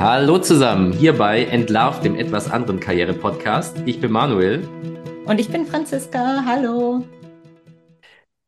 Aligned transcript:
Hallo 0.00 0.38
zusammen, 0.38 0.92
hier 0.92 1.12
bei 1.12 1.44
Entlarv, 1.44 2.00
dem 2.00 2.16
etwas 2.16 2.50
anderen 2.50 2.80
Karriere-Podcast. 2.80 3.82
Ich 3.84 4.00
bin 4.00 4.10
Manuel. 4.10 4.66
Und 5.26 5.38
ich 5.38 5.50
bin 5.50 5.66
Franziska. 5.66 6.42
Hallo. 6.46 7.04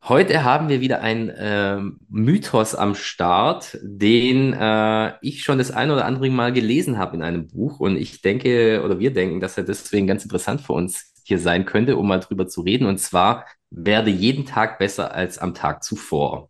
Heute 0.03 0.43
haben 0.43 0.67
wir 0.67 0.81
wieder 0.81 1.01
einen 1.01 1.29
äh, 1.29 1.77
Mythos 2.09 2.73
am 2.73 2.95
Start, 2.95 3.77
den 3.83 4.53
äh, 4.53 5.13
ich 5.21 5.43
schon 5.43 5.59
das 5.59 5.69
ein 5.69 5.91
oder 5.91 6.05
andere 6.05 6.31
Mal 6.31 6.53
gelesen 6.53 6.97
habe 6.97 7.17
in 7.17 7.21
einem 7.21 7.45
Buch. 7.45 7.79
Und 7.79 7.97
ich 7.97 8.23
denke, 8.23 8.81
oder 8.83 8.97
wir 8.97 9.13
denken, 9.13 9.39
dass 9.39 9.55
er 9.55 9.63
deswegen 9.63 10.07
ganz 10.07 10.23
interessant 10.23 10.59
für 10.59 10.73
uns 10.73 11.13
hier 11.23 11.37
sein 11.37 11.65
könnte, 11.65 11.97
um 11.97 12.07
mal 12.07 12.19
drüber 12.19 12.47
zu 12.47 12.61
reden. 12.61 12.87
Und 12.87 12.97
zwar, 12.97 13.45
werde 13.69 14.09
jeden 14.09 14.47
Tag 14.47 14.79
besser 14.79 15.13
als 15.13 15.37
am 15.37 15.53
Tag 15.53 15.83
zuvor. 15.83 16.49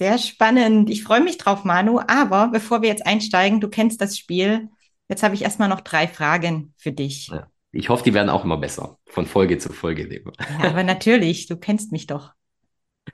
Sehr 0.00 0.16
spannend. 0.16 0.88
Ich 0.88 1.04
freue 1.04 1.20
mich 1.20 1.36
drauf, 1.36 1.64
Manu. 1.64 2.00
Aber 2.06 2.48
bevor 2.48 2.80
wir 2.80 2.88
jetzt 2.88 3.04
einsteigen, 3.04 3.60
du 3.60 3.68
kennst 3.68 4.00
das 4.00 4.16
Spiel. 4.16 4.70
Jetzt 5.10 5.22
habe 5.22 5.34
ich 5.34 5.42
erstmal 5.42 5.68
noch 5.68 5.82
drei 5.82 6.08
Fragen 6.08 6.72
für 6.78 6.90
dich. 6.90 7.28
Ja. 7.28 7.50
Ich 7.70 7.90
hoffe, 7.90 8.02
die 8.02 8.14
werden 8.14 8.30
auch 8.30 8.42
immer 8.42 8.56
besser, 8.56 8.96
von 9.04 9.26
Folge 9.26 9.58
zu 9.58 9.70
Folge. 9.70 10.08
Ja, 10.08 10.70
aber 10.70 10.84
natürlich, 10.84 11.48
du 11.48 11.58
kennst 11.58 11.92
mich 11.92 12.06
doch. 12.06 12.32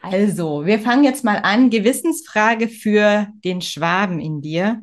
Also, 0.01 0.65
wir 0.65 0.79
fangen 0.79 1.03
jetzt 1.03 1.25
mal 1.25 1.39
an. 1.39 1.71
Gewissensfrage 1.71 2.69
für 2.69 3.27
den 3.43 3.63
Schwaben 3.63 4.21
in 4.21 4.41
dir. 4.41 4.81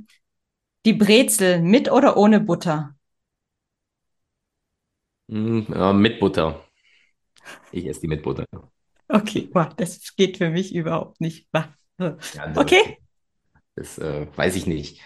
Die 0.85 0.91
Brezel 0.91 1.61
mit 1.61 1.89
oder 1.89 2.17
ohne 2.17 2.41
Butter? 2.41 2.97
Mm, 5.27 5.61
mit 6.01 6.19
Butter. 6.19 6.65
Ich 7.71 7.85
esse 7.85 8.01
die 8.01 8.07
mit 8.09 8.23
Butter. 8.23 8.43
Okay, 9.07 9.49
wow, 9.53 9.73
das 9.73 10.17
geht 10.17 10.35
für 10.35 10.49
mich 10.49 10.75
überhaupt 10.75 11.21
nicht. 11.21 11.47
Ja, 12.35 12.53
okay. 12.55 12.97
Das 13.75 13.97
äh, 13.97 14.27
weiß 14.35 14.55
ich 14.55 14.67
nicht. 14.67 15.01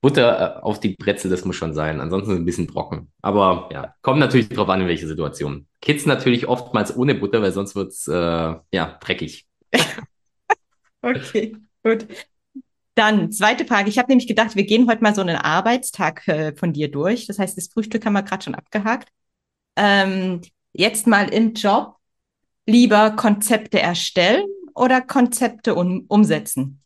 Butter 0.00 0.58
äh, 0.58 0.62
auf 0.62 0.80
die 0.80 0.96
Brezel, 0.96 1.30
das 1.30 1.44
muss 1.44 1.56
schon 1.56 1.74
sein. 1.74 2.00
Ansonsten 2.00 2.32
ein 2.32 2.44
bisschen 2.44 2.68
trocken. 2.68 3.12
Aber 3.22 3.68
ja, 3.72 3.94
kommt 4.02 4.18
natürlich 4.18 4.48
drauf 4.48 4.68
an, 4.68 4.80
in 4.80 4.86
welche 4.86 5.06
Situation. 5.06 5.66
Kids 5.80 6.06
natürlich 6.06 6.48
oftmals 6.48 6.96
ohne 6.96 7.14
Butter, 7.14 7.42
weil 7.42 7.52
sonst 7.52 7.74
wird's 7.74 8.06
äh, 8.08 8.14
ja 8.14 8.98
dreckig. 9.00 9.46
okay, 11.02 11.56
gut. 11.82 12.06
Dann 12.94 13.30
zweite 13.30 13.64
Frage. 13.64 13.88
Ich 13.88 13.98
habe 13.98 14.08
nämlich 14.08 14.26
gedacht, 14.26 14.56
wir 14.56 14.64
gehen 14.64 14.88
heute 14.88 15.02
mal 15.02 15.14
so 15.14 15.20
einen 15.20 15.36
Arbeitstag 15.36 16.26
äh, 16.28 16.54
von 16.54 16.72
dir 16.72 16.90
durch. 16.90 17.26
Das 17.26 17.38
heißt, 17.38 17.56
das 17.56 17.68
Frühstück 17.68 18.04
haben 18.04 18.14
wir 18.14 18.22
gerade 18.22 18.42
schon 18.42 18.54
abgehakt. 18.54 19.08
Ähm, 19.76 20.40
jetzt 20.72 21.06
mal 21.06 21.28
im 21.32 21.54
Job. 21.54 21.96
Lieber 22.66 23.12
Konzepte 23.12 23.80
erstellen 23.80 24.44
oder 24.74 25.00
Konzepte 25.00 25.74
um, 25.74 26.04
umsetzen? 26.08 26.82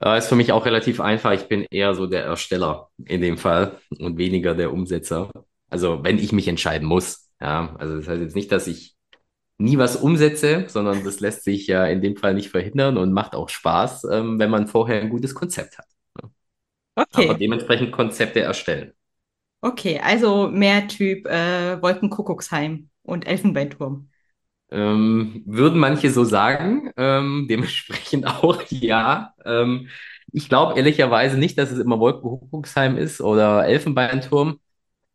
Ist 0.00 0.28
für 0.28 0.36
mich 0.36 0.52
auch 0.52 0.64
relativ 0.64 1.00
einfach. 1.00 1.32
Ich 1.32 1.48
bin 1.48 1.66
eher 1.70 1.94
so 1.94 2.06
der 2.06 2.24
Ersteller 2.24 2.88
in 3.04 3.20
dem 3.20 3.36
Fall 3.36 3.80
und 3.98 4.16
weniger 4.16 4.54
der 4.54 4.72
Umsetzer. 4.72 5.30
Also 5.70 6.04
wenn 6.04 6.18
ich 6.18 6.32
mich 6.32 6.46
entscheiden 6.46 6.86
muss. 6.86 7.28
Ja, 7.40 7.74
also 7.78 7.96
das 7.96 8.08
heißt 8.08 8.22
jetzt 8.22 8.36
nicht, 8.36 8.52
dass 8.52 8.66
ich 8.68 8.94
nie 9.58 9.76
was 9.76 9.96
umsetze, 9.96 10.66
sondern 10.68 11.04
das 11.04 11.20
lässt 11.20 11.44
sich 11.44 11.66
ja 11.66 11.84
in 11.86 12.00
dem 12.00 12.16
Fall 12.16 12.34
nicht 12.34 12.50
verhindern 12.50 12.96
und 12.96 13.12
macht 13.12 13.34
auch 13.34 13.48
Spaß, 13.48 14.04
ähm, 14.04 14.38
wenn 14.38 14.50
man 14.50 14.68
vorher 14.68 15.00
ein 15.00 15.10
gutes 15.10 15.34
Konzept 15.34 15.78
hat. 15.78 15.86
Okay. 16.94 17.28
Aber 17.28 17.34
dementsprechend 17.34 17.92
Konzepte 17.92 18.40
erstellen. 18.40 18.92
Okay, 19.60 20.00
also 20.02 20.48
mehr 20.48 20.86
Typ 20.86 21.26
äh, 21.26 21.80
Wolkenkuckucksheim 21.82 22.90
und 23.02 23.26
Elfenbeinturm. 23.26 24.10
Ähm, 24.70 25.42
würden 25.46 25.78
manche 25.78 26.10
so 26.10 26.24
sagen, 26.24 26.90
ähm, 26.96 27.46
dementsprechend 27.50 28.26
auch 28.26 28.62
ja. 28.70 29.34
Ähm, 29.44 29.88
ich 30.32 30.48
glaube 30.48 30.76
ehrlicherweise 30.76 31.38
nicht, 31.38 31.56
dass 31.58 31.70
es 31.70 31.78
immer 31.78 31.98
Wolkenkuckucksheim 32.00 32.96
ist 32.96 33.20
oder 33.20 33.66
Elfenbeinturm. 33.66 34.60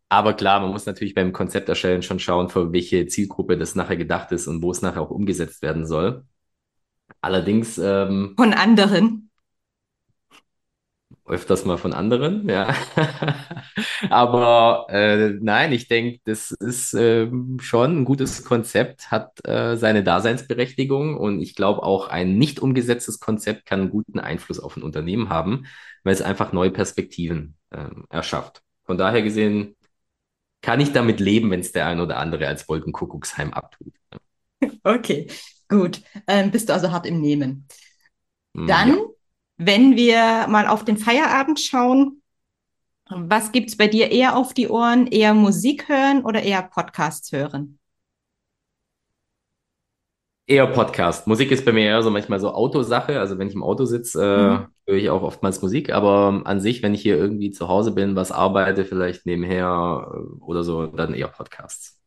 Aber 0.10 0.34
klar, 0.34 0.60
man 0.60 0.72
muss 0.72 0.86
natürlich 0.86 1.16
beim 1.16 1.34
Konzept 1.34 1.70
erstellen 1.70 2.04
schon 2.04 2.20
schauen, 2.20 2.50
für 2.50 2.72
welche 2.72 3.08
Zielgruppe 3.08 3.58
das 3.58 3.76
nachher 3.76 3.98
gedacht 3.98 4.32
ist 4.32 4.48
und 4.48 4.62
wo 4.62 4.72
es 4.72 4.82
nachher 4.82 5.02
auch 5.02 5.10
umgesetzt 5.10 5.62
werden 5.62 5.86
soll. 5.86 6.26
Allerdings. 7.22 7.78
Ähm, 7.78 8.34
Von 8.38 8.54
anderen 8.54 9.23
öfters 11.26 11.66
mal 11.66 11.78
von 11.78 11.94
anderen, 11.94 12.48
ja. 12.50 12.74
Aber 14.10 14.88
äh, 14.90 15.30
nein, 15.42 15.72
ich 15.72 15.88
denke, 15.88 16.20
das 16.26 16.52
ist 16.52 16.94
äh, 16.94 17.30
schon 17.62 18.02
ein 18.02 18.06
gutes 18.06 18.44
Konzept, 18.44 19.12
hat 19.12 19.46
äh, 19.48 19.78
seine 19.78 20.04
Daseinsberechtigung 20.04 21.18
und 21.18 21.42
ich 21.42 21.56
glaube 21.56 21.84
auch 21.84 22.08
ein 22.10 22.38
nicht 22.38 22.60
umgesetztes 22.60 23.20
Konzept 23.20 23.66
kann 23.66 23.82
einen 23.82 23.90
guten 23.90 24.20
Einfluss 24.20 24.60
auf 24.60 24.76
ein 24.78 24.84
Unternehmen 24.84 25.30
haben, 25.30 25.66
weil 26.04 26.14
es 26.14 26.22
einfach 26.22 26.52
neue 26.54 26.72
Perspektiven 26.72 27.56
ähm, 27.72 28.06
erschafft. 28.10 28.62
Von 28.86 28.98
daher 28.98 29.22
gesehen 29.22 29.76
kann 30.62 30.82
ich 30.82 30.94
damit 30.94 31.20
leben, 31.20 31.52
wenn 31.52 31.62
es 31.62 31.72
der 31.74 31.88
ein 31.88 32.00
oder 32.02 32.18
andere 32.20 32.48
als 32.48 32.68
Wolkenkuckucksheim 32.70 33.54
abtut. 33.54 33.94
Okay, 34.84 35.28
gut. 35.70 36.02
Ähm, 36.28 36.52
bist 36.52 36.70
du 36.70 36.74
also 36.74 36.92
hart 36.92 37.06
im 37.06 37.22
Nehmen. 37.22 37.68
Hm, 38.56 38.68
Dann 38.68 38.90
ja 38.90 39.13
wenn 39.66 39.96
wir 39.96 40.48
mal 40.48 40.68
auf 40.68 40.86
den 40.86 40.98
Feierabend 40.98 41.60
schauen, 41.60 42.22
was 43.10 43.52
gibt 43.52 43.70
es 43.70 43.78
bei 43.78 43.88
dir 43.88 44.12
eher 44.12 44.36
auf 44.36 44.54
die 44.54 44.70
Ohren? 44.70 45.08
Eher 45.08 45.34
Musik 45.34 45.90
hören 45.90 46.24
oder 46.24 46.42
eher 46.42 46.64
Podcasts 46.64 47.32
hören? 47.32 47.80
Eher 50.46 50.68
Podcast. 50.68 51.28
Musik 51.28 51.52
ist 51.52 51.64
bei 51.64 51.72
mir 51.72 51.86
eher 51.86 52.02
so 52.02 52.10
manchmal 52.10 52.40
so 52.40 52.54
Autosache. 52.54 53.20
Also 53.20 53.38
wenn 53.38 53.48
ich 53.48 53.54
im 53.54 53.64
Auto 53.64 53.86
sitze, 53.86 54.22
äh, 54.22 54.50
mhm. 54.50 54.68
höre 54.88 54.98
ich 54.98 55.10
auch 55.10 55.22
oftmals 55.22 55.62
Musik. 55.62 55.94
Aber 55.94 56.42
an 56.46 56.60
sich, 56.60 56.84
wenn 56.84 56.94
ich 56.94 57.02
hier 57.02 57.18
irgendwie 57.18 57.52
zu 57.52 57.68
Hause 57.68 57.92
bin, 57.92 58.16
was 58.16 58.32
arbeite, 58.32 58.84
vielleicht 58.84 59.26
nebenher 59.26 60.08
äh, 60.12 60.44
oder 60.44 60.64
so, 60.64 60.88
dann 60.88 61.14
eher 61.14 61.30
Podcasts. 61.30 62.00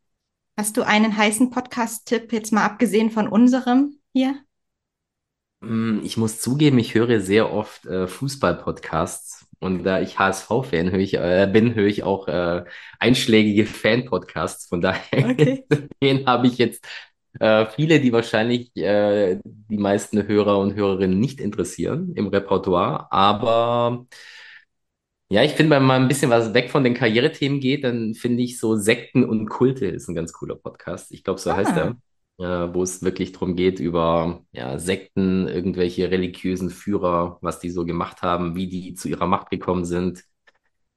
Hast 0.59 0.77
du 0.77 0.83
einen 0.87 1.17
heißen 1.17 1.51
Podcast-Tipp, 1.51 2.33
jetzt 2.33 2.53
mal 2.53 2.65
abgesehen 2.65 3.11
von 3.11 3.29
unserem 3.29 3.99
hier? 4.13 4.37
Mm, 5.67 6.01
ich 6.05 6.17
muss 6.17 6.41
zugeben, 6.41 6.79
ich 6.79 6.95
höre 6.95 7.21
sehr 7.21 7.53
oft 7.53 7.87
äh, 7.87 8.07
Fußball-Podcasts 8.07 9.47
und 9.59 9.85
da 9.85 10.01
ich 10.01 10.19
HSV-Fan 10.19 10.89
äh, 10.95 11.49
bin, 11.53 11.75
höre 11.75 11.87
ich 11.87 12.03
auch 12.05 12.29
äh, 12.29 12.65
einschlägige 13.01 13.67
Fan-Podcasts. 13.67 14.69
Von 14.69 14.81
daher 14.81 15.31
okay. 15.31 15.65
habe 16.27 16.47
ich 16.47 16.59
jetzt 16.59 16.87
äh, 17.41 17.67
viele, 17.67 18.01
die 18.01 18.13
wahrscheinlich 18.13 18.75
äh, 18.77 19.41
die 19.45 19.79
meisten 19.79 20.27
Hörer 20.27 20.59
und 20.59 20.75
Hörerinnen 20.75 21.19
nicht 21.19 21.41
interessieren 21.41 22.13
im 22.15 22.29
Repertoire. 22.29 23.11
Aber 23.11 24.07
ja, 25.29 25.43
ich 25.43 25.53
finde, 25.53 25.77
wenn 25.77 25.83
man 25.83 26.03
ein 26.03 26.09
bisschen 26.09 26.31
was 26.31 26.55
weg 26.55 26.71
von 26.71 26.85
den 26.85 26.95
Karrierethemen 26.95 27.59
geht, 27.59 27.83
dann 27.83 28.15
finde 28.15 28.43
ich 28.45 28.61
so 28.61 28.77
Sekten 28.77 29.25
und 29.25 29.49
Kulte 29.49 29.87
ist 29.87 30.09
ein 30.09 30.15
ganz 30.15 30.33
cooler 30.33 30.55
Podcast. 30.55 31.11
Ich 31.11 31.25
glaube, 31.25 31.41
so 31.41 31.51
ah. 31.51 31.57
heißt 31.57 31.77
er 31.77 31.97
äh, 32.39 32.45
wo 32.45 32.83
es 32.83 33.03
wirklich 33.03 33.33
darum 33.33 33.57
geht, 33.57 33.81
über 33.81 34.43
ja, 34.53 34.79
Sekten, 34.79 35.49
irgendwelche 35.49 36.11
religiösen 36.11 36.71
Führer, 36.71 37.39
was 37.41 37.61
die 37.61 37.71
so 37.71 37.85
gemacht 37.85 38.23
haben, 38.23 38.55
wie 38.57 38.69
die 38.69 38.95
zu 38.95 39.09
ihrer 39.09 39.27
Macht 39.27 39.51
gekommen 39.51 39.85
sind, 39.85 40.25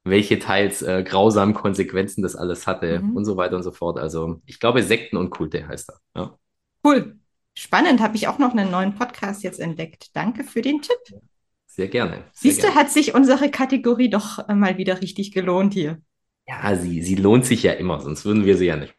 welche 0.04 0.38
teils 0.38 0.82
äh, 0.82 1.02
grausamen 1.02 1.54
Konsequenzen 1.54 2.22
das 2.22 2.36
alles 2.36 2.66
hatte 2.66 3.00
mhm. 3.00 3.16
und 3.16 3.24
so 3.24 3.36
weiter 3.36 3.56
und 3.56 3.62
so 3.62 3.72
fort. 3.72 3.98
Also 3.98 4.40
ich 4.46 4.60
glaube, 4.60 4.82
Sekten 4.82 5.16
und 5.16 5.30
Kulte 5.30 5.66
heißt 5.66 5.90
er. 5.90 6.20
Ja. 6.20 6.38
Cool. 6.84 7.16
Spannend, 7.54 8.00
habe 8.00 8.16
ich 8.16 8.28
auch 8.28 8.38
noch 8.38 8.52
einen 8.52 8.70
neuen 8.70 8.94
Podcast 8.94 9.42
jetzt 9.42 9.60
entdeckt. 9.60 10.14
Danke 10.14 10.44
für 10.44 10.62
den 10.62 10.80
Tipp. 10.80 11.20
Sehr 11.66 11.88
gerne. 11.88 12.24
Siehst 12.32 12.62
du, 12.62 12.74
hat 12.74 12.90
sich 12.90 13.14
unsere 13.14 13.50
Kategorie 13.50 14.10
doch 14.10 14.48
äh, 14.48 14.54
mal 14.54 14.78
wieder 14.78 15.00
richtig 15.00 15.32
gelohnt 15.32 15.74
hier. 15.74 16.00
Ja, 16.48 16.76
sie, 16.76 17.02
sie 17.02 17.14
lohnt 17.14 17.46
sich 17.46 17.62
ja 17.62 17.72
immer, 17.72 18.00
sonst 18.00 18.24
würden 18.24 18.44
wir 18.44 18.56
sie 18.56 18.66
ja 18.66 18.76
nicht 18.76 18.94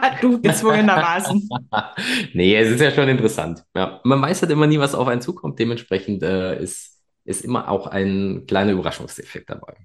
du 0.20 0.40
gezwungenermaßen. 0.40 1.48
nee, 2.34 2.56
es 2.56 2.70
ist 2.70 2.80
ja 2.80 2.90
schon 2.90 3.08
interessant. 3.08 3.64
Ja, 3.74 4.00
man 4.04 4.20
weiß 4.20 4.42
halt 4.42 4.52
immer 4.52 4.66
nie, 4.66 4.78
was 4.78 4.94
auf 4.94 5.08
einen 5.08 5.20
zukommt. 5.20 5.58
Dementsprechend 5.58 6.22
äh, 6.22 6.60
ist, 6.62 7.00
ist 7.24 7.44
immer 7.44 7.68
auch 7.68 7.86
ein 7.86 8.44
kleiner 8.46 8.72
Überraschungseffekt 8.72 9.50
dabei. 9.50 9.76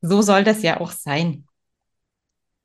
So 0.00 0.22
soll 0.22 0.44
das 0.44 0.62
ja 0.62 0.80
auch 0.80 0.92
sein. 0.92 1.44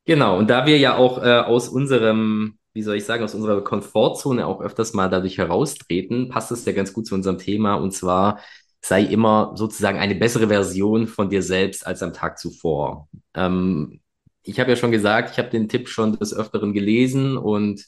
Genau, 0.05 0.37
und 0.37 0.49
da 0.49 0.65
wir 0.65 0.77
ja 0.77 0.97
auch 0.97 1.23
äh, 1.23 1.39
aus 1.39 1.69
unserem, 1.69 2.57
wie 2.73 2.83
soll 2.83 2.97
ich 2.97 3.05
sagen, 3.05 3.23
aus 3.23 3.35
unserer 3.35 3.63
Komfortzone 3.63 4.45
auch 4.45 4.61
öfters 4.61 4.93
mal 4.93 5.09
dadurch 5.09 5.37
heraustreten, 5.37 6.29
passt 6.29 6.51
es 6.51 6.65
ja 6.65 6.73
ganz 6.73 6.91
gut 6.93 7.07
zu 7.07 7.15
unserem 7.15 7.37
Thema. 7.37 7.75
Und 7.75 7.91
zwar 7.91 8.39
sei 8.81 9.03
immer 9.03 9.53
sozusagen 9.55 9.99
eine 9.99 10.15
bessere 10.15 10.49
Version 10.49 11.07
von 11.07 11.29
dir 11.29 11.41
selbst 11.41 11.87
als 11.87 12.03
am 12.03 12.11
Tag 12.11 12.37
zuvor. 12.37 13.07
Ähm, 13.33 14.01
ich 14.43 14.59
habe 14.59 14.71
ja 14.71 14.75
schon 14.77 14.91
gesagt, 14.91 15.31
ich 15.31 15.37
habe 15.39 15.49
den 15.49 15.69
Tipp 15.69 15.89
schon 15.89 16.17
des 16.19 16.33
Öfteren 16.35 16.73
gelesen 16.73 17.37
und 17.37 17.85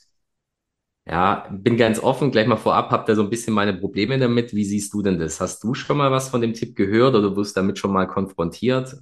ja, 1.07 1.47
bin 1.51 1.77
ganz 1.77 1.99
offen, 1.99 2.31
gleich 2.31 2.47
mal 2.47 2.57
vorab, 2.57 2.89
habt 2.91 3.09
ihr 3.09 3.15
so 3.15 3.23
ein 3.23 3.29
bisschen 3.29 3.53
meine 3.53 3.73
Probleme 3.75 4.17
damit. 4.17 4.53
Wie 4.55 4.65
siehst 4.65 4.93
du 4.93 5.01
denn 5.03 5.19
das? 5.19 5.39
Hast 5.39 5.63
du 5.63 5.73
schon 5.73 5.97
mal 5.97 6.11
was 6.11 6.29
von 6.29 6.41
dem 6.41 6.53
Tipp 6.53 6.75
gehört 6.75 7.15
oder 7.15 7.35
wirst 7.35 7.57
damit 7.57 7.77
schon 7.79 7.91
mal 7.93 8.07
konfrontiert? 8.07 8.95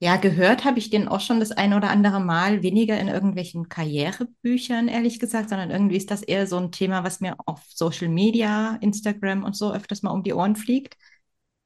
Ja, 0.00 0.16
gehört 0.16 0.64
habe 0.64 0.80
ich 0.80 0.90
den 0.90 1.06
auch 1.06 1.20
schon 1.20 1.38
das 1.38 1.52
ein 1.52 1.72
oder 1.74 1.88
andere 1.90 2.18
Mal, 2.20 2.62
weniger 2.64 2.98
in 2.98 3.06
irgendwelchen 3.06 3.68
Karrierebüchern, 3.68 4.88
ehrlich 4.88 5.20
gesagt, 5.20 5.48
sondern 5.48 5.70
irgendwie 5.70 5.96
ist 5.96 6.10
das 6.10 6.22
eher 6.24 6.48
so 6.48 6.56
ein 6.56 6.72
Thema, 6.72 7.04
was 7.04 7.20
mir 7.20 7.36
auf 7.46 7.62
Social 7.68 8.08
Media, 8.08 8.76
Instagram 8.80 9.44
und 9.44 9.54
so 9.56 9.72
öfters 9.72 10.02
mal 10.02 10.10
um 10.10 10.24
die 10.24 10.32
Ohren 10.34 10.56
fliegt. 10.56 10.96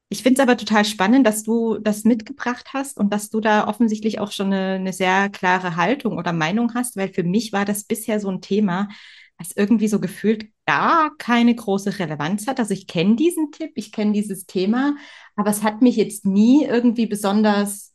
Ich 0.08 0.22
finde 0.22 0.40
es 0.40 0.48
aber 0.48 0.56
total 0.56 0.84
spannend, 0.84 1.26
dass 1.26 1.42
du 1.42 1.78
das 1.78 2.04
mitgebracht 2.04 2.68
hast 2.72 2.98
und 2.98 3.12
dass 3.12 3.28
du 3.28 3.40
da 3.40 3.66
offensichtlich 3.66 4.20
auch 4.20 4.30
schon 4.30 4.52
eine, 4.52 4.74
eine 4.74 4.92
sehr 4.92 5.28
klare 5.30 5.74
Haltung 5.74 6.16
oder 6.16 6.32
Meinung 6.32 6.74
hast, 6.74 6.96
weil 6.96 7.12
für 7.12 7.24
mich 7.24 7.52
war 7.52 7.64
das 7.64 7.84
bisher 7.84 8.20
so 8.20 8.30
ein 8.30 8.40
Thema, 8.40 8.88
was 9.36 9.52
irgendwie 9.52 9.88
so 9.88 9.98
gefühlt 10.00 10.48
gar 10.64 11.16
keine 11.18 11.54
große 11.54 11.98
Relevanz 11.98 12.46
hat. 12.46 12.60
Also 12.60 12.72
ich 12.72 12.86
kenne 12.86 13.16
diesen 13.16 13.50
Tipp, 13.50 13.72
ich 13.74 13.90
kenne 13.90 14.12
dieses 14.12 14.46
Thema, 14.46 14.96
aber 15.34 15.50
es 15.50 15.64
hat 15.64 15.82
mich 15.82 15.96
jetzt 15.96 16.24
nie 16.24 16.64
irgendwie 16.64 17.06
besonders 17.06 17.92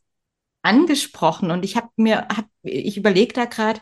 angesprochen. 0.64 1.50
Und 1.50 1.64
ich 1.66 1.78
habe 1.78 1.90
mir, 1.96 2.28
hab, 2.28 2.46
ich 2.62 2.98
überlege 2.98 3.34
da 3.34 3.46
gerade, 3.46 3.80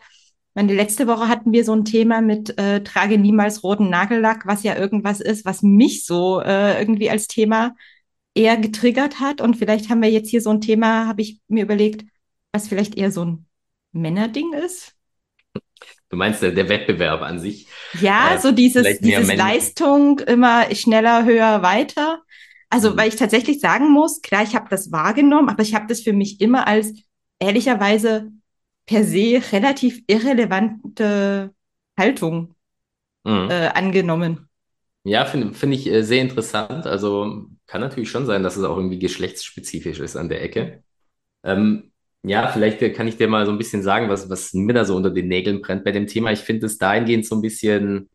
meine 0.53 0.73
letzte 0.73 1.07
Woche 1.07 1.27
hatten 1.27 1.51
wir 1.51 1.63
so 1.65 1.73
ein 1.73 1.85
Thema 1.85 2.21
mit 2.21 2.57
äh, 2.59 2.83
trage 2.83 3.17
niemals 3.17 3.63
roten 3.63 3.89
Nagellack, 3.89 4.45
was 4.45 4.63
ja 4.63 4.75
irgendwas 4.77 5.19
ist, 5.19 5.45
was 5.45 5.61
mich 5.63 6.05
so 6.05 6.41
äh, 6.41 6.79
irgendwie 6.79 7.09
als 7.09 7.27
Thema 7.27 7.75
eher 8.33 8.57
getriggert 8.57 9.19
hat. 9.19 9.41
Und 9.41 9.57
vielleicht 9.57 9.89
haben 9.89 10.01
wir 10.01 10.11
jetzt 10.11 10.29
hier 10.29 10.41
so 10.41 10.49
ein 10.49 10.61
Thema, 10.61 11.07
habe 11.07 11.21
ich 11.21 11.39
mir 11.47 11.63
überlegt, 11.63 12.05
was 12.51 12.67
vielleicht 12.67 12.95
eher 12.95 13.11
so 13.11 13.25
ein 13.25 13.45
Männerding 13.91 14.53
ist. 14.53 14.95
Du 16.09 16.17
meinst 16.17 16.41
der, 16.41 16.51
der 16.51 16.69
Wettbewerb 16.69 17.21
an 17.21 17.39
sich? 17.39 17.67
Ja, 18.01 18.35
äh, 18.35 18.39
so 18.39 18.51
dieses, 18.51 18.99
dieses 18.99 19.35
Leistung 19.35 20.19
immer 20.19 20.73
schneller, 20.73 21.23
höher, 21.25 21.61
weiter. 21.61 22.21
Also, 22.69 22.91
mhm. 22.91 22.97
weil 22.97 23.09
ich 23.09 23.15
tatsächlich 23.15 23.59
sagen 23.59 23.91
muss, 23.91 24.21
klar, 24.21 24.43
ich 24.43 24.55
habe 24.55 24.67
das 24.69 24.91
wahrgenommen, 24.91 25.49
aber 25.49 25.61
ich 25.61 25.75
habe 25.75 25.87
das 25.87 26.01
für 26.01 26.13
mich 26.13 26.41
immer 26.41 26.67
als 26.67 26.93
ehrlicherweise 27.39 28.31
per 28.85 29.03
se 29.03 29.41
relativ 29.51 30.01
irrelevante 30.07 31.53
Haltung 31.97 32.55
mhm. 33.23 33.49
äh, 33.49 33.67
angenommen. 33.67 34.49
Ja, 35.03 35.25
finde 35.25 35.53
find 35.53 35.73
ich 35.73 35.87
äh, 35.87 36.03
sehr 36.03 36.21
interessant. 36.21 36.87
Also 36.87 37.45
kann 37.69 37.81
natürlich 37.81 38.09
schon 38.09 38.25
sein, 38.25 38.41
dass 38.41 38.57
es 38.57 38.63
auch 38.63 38.77
irgendwie 38.77 38.97
geschlechtsspezifisch 38.97 39.99
ist 39.99 40.15
an 40.15 40.27
der 40.27 40.41
Ecke. 40.41 40.83
Ähm, 41.43 41.91
ja, 42.23 42.47
vielleicht 42.47 42.79
kann 42.95 43.07
ich 43.07 43.17
dir 43.17 43.27
mal 43.27 43.45
so 43.45 43.51
ein 43.51 43.59
bisschen 43.59 43.83
sagen, 43.83 44.09
was, 44.09 44.27
was 44.29 44.53
mir 44.53 44.73
da 44.73 44.85
so 44.85 44.95
unter 44.95 45.11
den 45.11 45.27
Nägeln 45.27 45.61
brennt 45.61 45.85
bei 45.85 45.91
dem 45.91 46.07
Thema. 46.07 46.31
Ich 46.31 46.39
finde 46.39 46.65
es 46.65 46.79
dahingehend 46.79 47.27
so 47.27 47.35
ein 47.35 47.41
bisschen, 47.41 48.09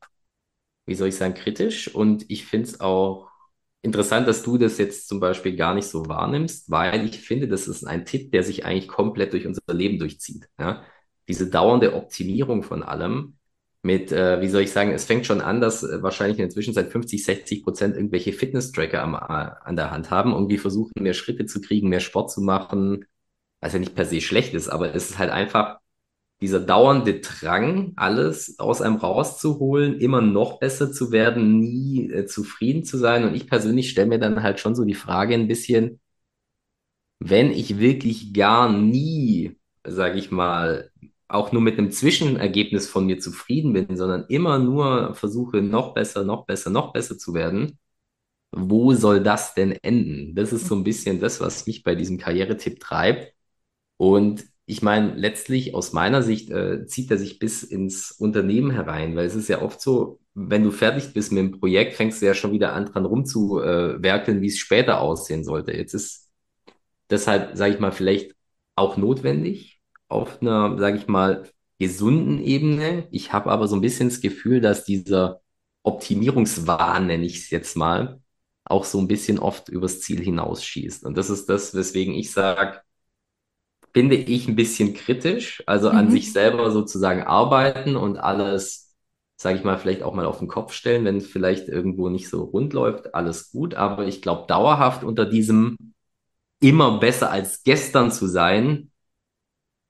wie 0.86 0.96
soll 0.96 1.08
ich 1.08 1.14
sagen, 1.14 1.34
kritisch 1.34 1.94
und 1.94 2.28
ich 2.28 2.46
finde 2.46 2.66
es 2.68 2.80
auch 2.80 3.30
interessant, 3.80 4.26
dass 4.26 4.42
du 4.42 4.58
das 4.58 4.78
jetzt 4.78 5.06
zum 5.08 5.20
Beispiel 5.20 5.54
gar 5.54 5.74
nicht 5.74 5.86
so 5.86 6.08
wahrnimmst, 6.08 6.70
weil 6.70 7.04
ich 7.06 7.20
finde, 7.20 7.46
das 7.46 7.68
ist 7.68 7.84
ein 7.86 8.04
Tipp, 8.04 8.32
der 8.32 8.42
sich 8.42 8.64
eigentlich 8.64 8.88
komplett 8.88 9.32
durch 9.34 9.46
unser 9.46 9.62
Leben 9.72 10.00
durchzieht. 10.00 10.48
Ja? 10.58 10.82
Diese 11.28 11.48
dauernde 11.48 11.94
Optimierung 11.94 12.64
von 12.64 12.82
allem 12.82 13.36
mit, 13.84 14.12
äh, 14.12 14.40
wie 14.40 14.48
soll 14.48 14.62
ich 14.62 14.72
sagen, 14.72 14.92
es 14.92 15.04
fängt 15.04 15.26
schon 15.26 15.42
an, 15.42 15.60
dass 15.60 15.82
äh, 15.82 16.02
wahrscheinlich 16.02 16.38
in 16.38 16.44
der 16.44 16.50
Zwischenzeit 16.50 16.90
50, 16.90 17.22
60 17.22 17.62
Prozent 17.62 17.96
irgendwelche 17.96 18.32
Fitness-Tracker 18.32 19.02
am, 19.02 19.14
äh, 19.14 19.18
an 19.62 19.76
der 19.76 19.90
Hand 19.90 20.10
haben, 20.10 20.32
irgendwie 20.32 20.56
versuchen, 20.56 20.92
mehr 20.98 21.12
Schritte 21.12 21.44
zu 21.44 21.60
kriegen, 21.60 21.90
mehr 21.90 22.00
Sport 22.00 22.30
zu 22.30 22.40
machen, 22.40 23.04
was 23.60 23.74
ja 23.74 23.78
nicht 23.78 23.94
per 23.94 24.06
se 24.06 24.22
schlecht 24.22 24.54
ist, 24.54 24.70
aber 24.70 24.94
es 24.94 25.10
ist 25.10 25.18
halt 25.18 25.30
einfach 25.30 25.78
dieser 26.40 26.60
dauernde 26.60 27.20
Drang, 27.20 27.92
alles 27.96 28.58
aus 28.58 28.80
einem 28.80 28.96
rauszuholen, 28.96 30.00
immer 30.00 30.22
noch 30.22 30.60
besser 30.60 30.90
zu 30.90 31.12
werden, 31.12 31.58
nie 31.60 32.10
äh, 32.10 32.26
zufrieden 32.26 32.84
zu 32.84 32.96
sein. 32.98 33.24
Und 33.24 33.34
ich 33.34 33.46
persönlich 33.48 33.90
stelle 33.90 34.08
mir 34.08 34.18
dann 34.18 34.42
halt 34.42 34.60
schon 34.60 34.74
so 34.74 34.84
die 34.84 34.94
Frage 34.94 35.34
ein 35.34 35.48
bisschen, 35.48 36.00
wenn 37.18 37.50
ich 37.50 37.78
wirklich 37.78 38.32
gar 38.32 38.72
nie, 38.72 39.58
sage 39.86 40.18
ich 40.18 40.30
mal, 40.30 40.90
auch 41.28 41.52
nur 41.52 41.62
mit 41.62 41.78
einem 41.78 41.90
Zwischenergebnis 41.90 42.88
von 42.88 43.06
mir 43.06 43.18
zufrieden 43.18 43.72
bin, 43.72 43.96
sondern 43.96 44.24
immer 44.28 44.58
nur 44.58 45.14
versuche, 45.14 45.62
noch 45.62 45.94
besser, 45.94 46.24
noch 46.24 46.46
besser, 46.46 46.70
noch 46.70 46.92
besser 46.92 47.18
zu 47.18 47.34
werden, 47.34 47.78
wo 48.52 48.94
soll 48.94 49.22
das 49.22 49.54
denn 49.54 49.72
enden? 49.82 50.34
Das 50.34 50.52
ist 50.52 50.66
so 50.66 50.76
ein 50.76 50.84
bisschen 50.84 51.20
das, 51.20 51.40
was 51.40 51.66
mich 51.66 51.82
bei 51.82 51.94
diesem 51.94 52.18
Karrieretipp 52.18 52.80
treibt. 52.80 53.34
Und 53.96 54.44
ich 54.66 54.82
meine, 54.82 55.14
letztlich 55.14 55.74
aus 55.74 55.92
meiner 55.92 56.22
Sicht 56.22 56.50
äh, 56.50 56.86
zieht 56.86 57.10
er 57.10 57.18
sich 57.18 57.38
bis 57.38 57.62
ins 57.62 58.12
Unternehmen 58.12 58.70
herein, 58.70 59.16
weil 59.16 59.26
es 59.26 59.34
ist 59.34 59.48
ja 59.48 59.62
oft 59.62 59.80
so, 59.80 60.20
wenn 60.34 60.64
du 60.64 60.70
fertig 60.72 61.12
bist 61.14 61.32
mit 61.32 61.40
dem 61.42 61.60
Projekt, 61.60 61.94
fängst 61.94 62.22
du 62.22 62.26
ja 62.26 62.34
schon 62.34 62.52
wieder 62.52 62.72
an 62.72 62.86
dran 62.86 63.04
rumzuwerkeln, 63.06 64.40
wie 64.42 64.48
es 64.48 64.58
später 64.58 65.00
aussehen 65.00 65.44
sollte. 65.44 65.72
Jetzt 65.72 65.94
ist 65.94 66.30
deshalb, 67.10 67.56
sage 67.56 67.74
ich 67.74 67.80
mal, 67.80 67.92
vielleicht 67.92 68.34
auch 68.76 68.96
notwendig, 68.96 69.73
auf 70.14 70.40
einer, 70.40 70.78
sage 70.78 70.96
ich 70.96 71.08
mal, 71.08 71.44
gesunden 71.78 72.40
Ebene. 72.42 73.08
Ich 73.10 73.32
habe 73.32 73.50
aber 73.50 73.68
so 73.68 73.76
ein 73.76 73.80
bisschen 73.80 74.08
das 74.08 74.20
Gefühl, 74.20 74.60
dass 74.60 74.84
dieser 74.84 75.40
Optimierungswahn, 75.82 77.06
nenne 77.06 77.24
ich 77.24 77.38
es 77.38 77.50
jetzt 77.50 77.76
mal, 77.76 78.20
auch 78.64 78.84
so 78.84 78.98
ein 78.98 79.08
bisschen 79.08 79.38
oft 79.38 79.68
übers 79.68 80.00
Ziel 80.00 80.22
hinausschießt. 80.22 81.04
Und 81.04 81.18
das 81.18 81.30
ist 81.30 81.48
das, 81.48 81.74
weswegen 81.74 82.14
ich 82.14 82.32
sage, 82.32 82.80
finde 83.92 84.16
ich 84.16 84.48
ein 84.48 84.56
bisschen 84.56 84.94
kritisch, 84.94 85.62
also 85.66 85.90
mhm. 85.90 85.96
an 85.98 86.10
sich 86.10 86.32
selber 86.32 86.70
sozusagen 86.70 87.22
arbeiten 87.22 87.96
und 87.96 88.16
alles, 88.18 88.94
sage 89.36 89.58
ich 89.58 89.64
mal, 89.64 89.78
vielleicht 89.78 90.02
auch 90.02 90.14
mal 90.14 90.26
auf 90.26 90.38
den 90.38 90.48
Kopf 90.48 90.72
stellen, 90.72 91.04
wenn 91.04 91.18
es 91.18 91.26
vielleicht 91.26 91.68
irgendwo 91.68 92.08
nicht 92.08 92.28
so 92.28 92.42
rund 92.44 92.72
läuft, 92.72 93.14
alles 93.14 93.50
gut. 93.52 93.74
Aber 93.74 94.06
ich 94.06 94.22
glaube, 94.22 94.46
dauerhaft 94.48 95.04
unter 95.04 95.26
diesem 95.26 95.76
immer 96.60 96.98
besser 96.98 97.30
als 97.30 97.62
gestern 97.62 98.10
zu 98.10 98.26
sein, 98.26 98.90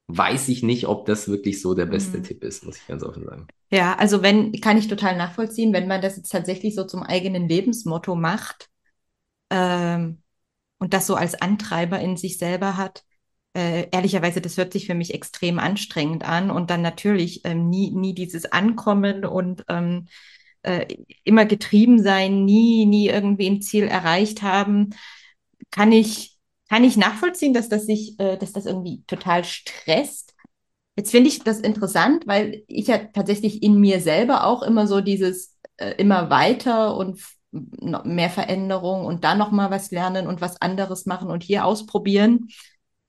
weiß 0.06 0.49
ich 0.49 0.62
nicht, 0.62 0.87
ob 0.87 1.06
das 1.06 1.29
wirklich 1.29 1.62
so 1.62 1.75
der 1.75 1.87
beste 1.87 2.19
mhm. 2.19 2.25
Tipp 2.25 2.45
ist, 2.45 2.65
muss 2.65 2.77
ich 2.77 2.87
ganz 2.87 3.03
offen 3.03 3.25
sagen. 3.25 3.47
Ja, 3.71 3.97
also 3.97 4.23
wenn, 4.23 4.53
kann 4.61 4.77
ich 4.77 4.89
total 4.89 5.17
nachvollziehen, 5.17 5.73
wenn 5.73 5.89
man 5.89 6.03
das 6.03 6.17
jetzt 6.17 6.31
tatsächlich 6.31 6.75
so 6.75 6.85
zum 6.85 7.03
eigenen 7.03 7.49
Lebensmotto 7.49 8.15
macht 8.15 8.69
ähm, 9.51 10.23
und 10.79 10.95
das 10.95 11.06
so 11.06 11.15
als 11.15 11.41
Antreiber 11.41 11.99
in 12.01 12.17
sich 12.17 12.39
selber 12.39 12.77
hat. 12.77 13.03
Äh, 13.56 13.89
ehrlicherweise, 13.93 14.41
das 14.41 14.56
hört 14.59 14.73
sich 14.73 14.87
für 14.87 14.95
mich 14.95 15.15
extrem 15.15 15.59
anstrengend 15.59 16.25
an 16.29 16.51
und 16.51 16.71
dann 16.71 16.83
natürlich 16.83 17.45
ähm, 17.45 17.71
nie, 17.71 17.91
nie 17.93 18.15
dieses 18.15 18.47
Ankommen 18.47 19.25
und 19.25 19.65
ähm, 19.69 20.09
äh, 20.62 20.87
immer 21.23 21.47
getrieben 21.47 22.03
sein, 22.03 22.45
nie, 22.45 22.85
nie 22.85 23.09
irgendwie 23.09 23.47
ein 23.47 23.62
Ziel 23.62 23.85
erreicht 23.85 24.43
haben, 24.43 24.91
kann 25.71 25.93
ich 25.93 26.34
kann 26.69 26.85
ich 26.85 26.97
nachvollziehen, 26.97 27.55
dass 27.55 27.69
das 27.69 27.87
sich, 27.87 28.19
äh, 28.19 28.37
dass 28.37 28.53
das 28.53 28.67
irgendwie 28.67 29.03
total 29.07 29.45
stresst. 29.45 30.35
Jetzt 30.97 31.11
finde 31.11 31.29
ich 31.29 31.41
das 31.41 31.61
interessant, 31.61 32.27
weil 32.27 32.63
ich 32.69 32.87
ja 32.87 32.99
tatsächlich 32.99 33.63
in 33.63 33.81
mir 33.81 34.01
selber 34.01 34.47
auch 34.47 34.63
immer 34.63 34.87
so 34.87 35.01
dieses 35.01 35.57
äh, 35.77 35.93
immer 35.97 36.31
weiter 36.31 36.97
und 36.97 37.21
mehr 37.53 38.31
Veränderung 38.31 39.05
und 39.05 39.23
dann 39.25 39.39
noch 39.39 39.53
mal 39.53 39.71
was 39.71 39.91
lernen 39.91 40.27
und 40.27 40.41
was 40.41 40.61
anderes 40.61 41.06
machen 41.06 41.31
und 41.31 41.44
hier 41.44 41.65
ausprobieren 41.65 42.49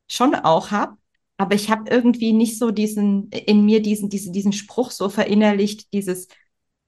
schon 0.07 0.35
auch 0.35 0.71
habe. 0.71 0.97
Aber 1.37 1.55
ich 1.55 1.69
habe 1.69 1.89
irgendwie 1.89 2.31
nicht 2.31 2.59
so 2.59 2.71
diesen 2.71 3.29
in 3.29 3.65
mir 3.65 3.81
diesen 3.81 4.09
diesen 4.09 4.33
diesen 4.33 4.53
Spruch 4.53 4.91
so 4.91 5.09
verinnerlicht, 5.09 5.91
dieses 5.93 6.27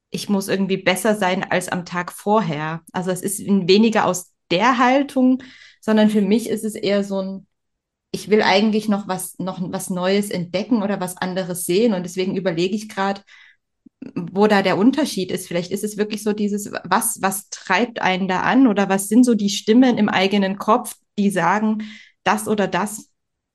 ich 0.09 0.29
muss 0.29 0.47
irgendwie 0.47 0.77
besser 0.77 1.15
sein 1.15 1.43
als 1.43 1.69
am 1.69 1.85
Tag 1.85 2.11
vorher. 2.11 2.81
Also 2.93 3.11
es 3.11 3.21
ist 3.21 3.39
weniger 3.45 4.05
aus 4.05 4.33
der 4.51 4.77
Haltung, 4.77 5.43
sondern 5.87 6.09
für 6.09 6.21
mich 6.21 6.49
ist 6.49 6.65
es 6.65 6.75
eher 6.75 7.01
so 7.01 7.21
ein, 7.21 7.47
ich 8.11 8.29
will 8.29 8.41
eigentlich 8.41 8.89
noch 8.89 9.07
was, 9.07 9.39
noch 9.39 9.57
was 9.71 9.89
Neues 9.89 10.31
entdecken 10.31 10.83
oder 10.83 10.99
was 10.99 11.15
anderes 11.15 11.65
sehen. 11.65 11.93
Und 11.93 12.03
deswegen 12.03 12.35
überlege 12.35 12.75
ich 12.75 12.89
gerade, 12.89 13.21
wo 14.13 14.47
da 14.47 14.61
der 14.61 14.77
Unterschied 14.77 15.31
ist. 15.31 15.47
Vielleicht 15.47 15.71
ist 15.71 15.85
es 15.85 15.95
wirklich 15.95 16.23
so 16.23 16.33
dieses, 16.33 16.73
was, 16.83 17.21
was 17.21 17.49
treibt 17.51 18.01
einen 18.01 18.27
da 18.27 18.41
an 18.41 18.67
oder 18.67 18.89
was 18.89 19.07
sind 19.07 19.23
so 19.23 19.33
die 19.33 19.49
Stimmen 19.49 19.97
im 19.97 20.09
eigenen 20.09 20.57
Kopf, 20.57 20.93
die 21.17 21.29
sagen, 21.29 21.83
das 22.25 22.49
oder 22.49 22.67
das 22.67 23.09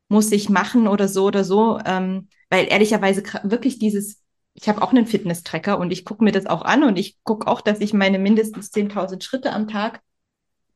muss 0.08 0.32
ich 0.32 0.48
machen 0.48 0.88
oder 0.88 1.08
so 1.08 1.26
oder 1.26 1.44
so. 1.44 1.78
Ähm, 1.84 2.28
weil 2.48 2.66
ehrlicherweise 2.70 3.22
wirklich 3.42 3.78
dieses, 3.78 4.22
ich 4.54 4.70
habe 4.70 4.80
auch 4.80 4.92
einen 4.92 5.06
Fitness-Tracker 5.06 5.78
und 5.78 5.90
ich 5.90 6.06
gucke 6.06 6.24
mir 6.24 6.32
das 6.32 6.46
auch 6.46 6.62
an 6.62 6.82
und 6.82 6.98
ich 6.98 7.22
gucke 7.24 7.46
auch, 7.46 7.60
dass 7.60 7.80
ich 7.80 7.92
meine 7.92 8.18
mindestens 8.18 8.70
10.000 8.70 9.22
Schritte 9.22 9.52
am 9.52 9.68
Tag 9.68 10.00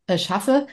äh, 0.06 0.18
schaffe. 0.18 0.66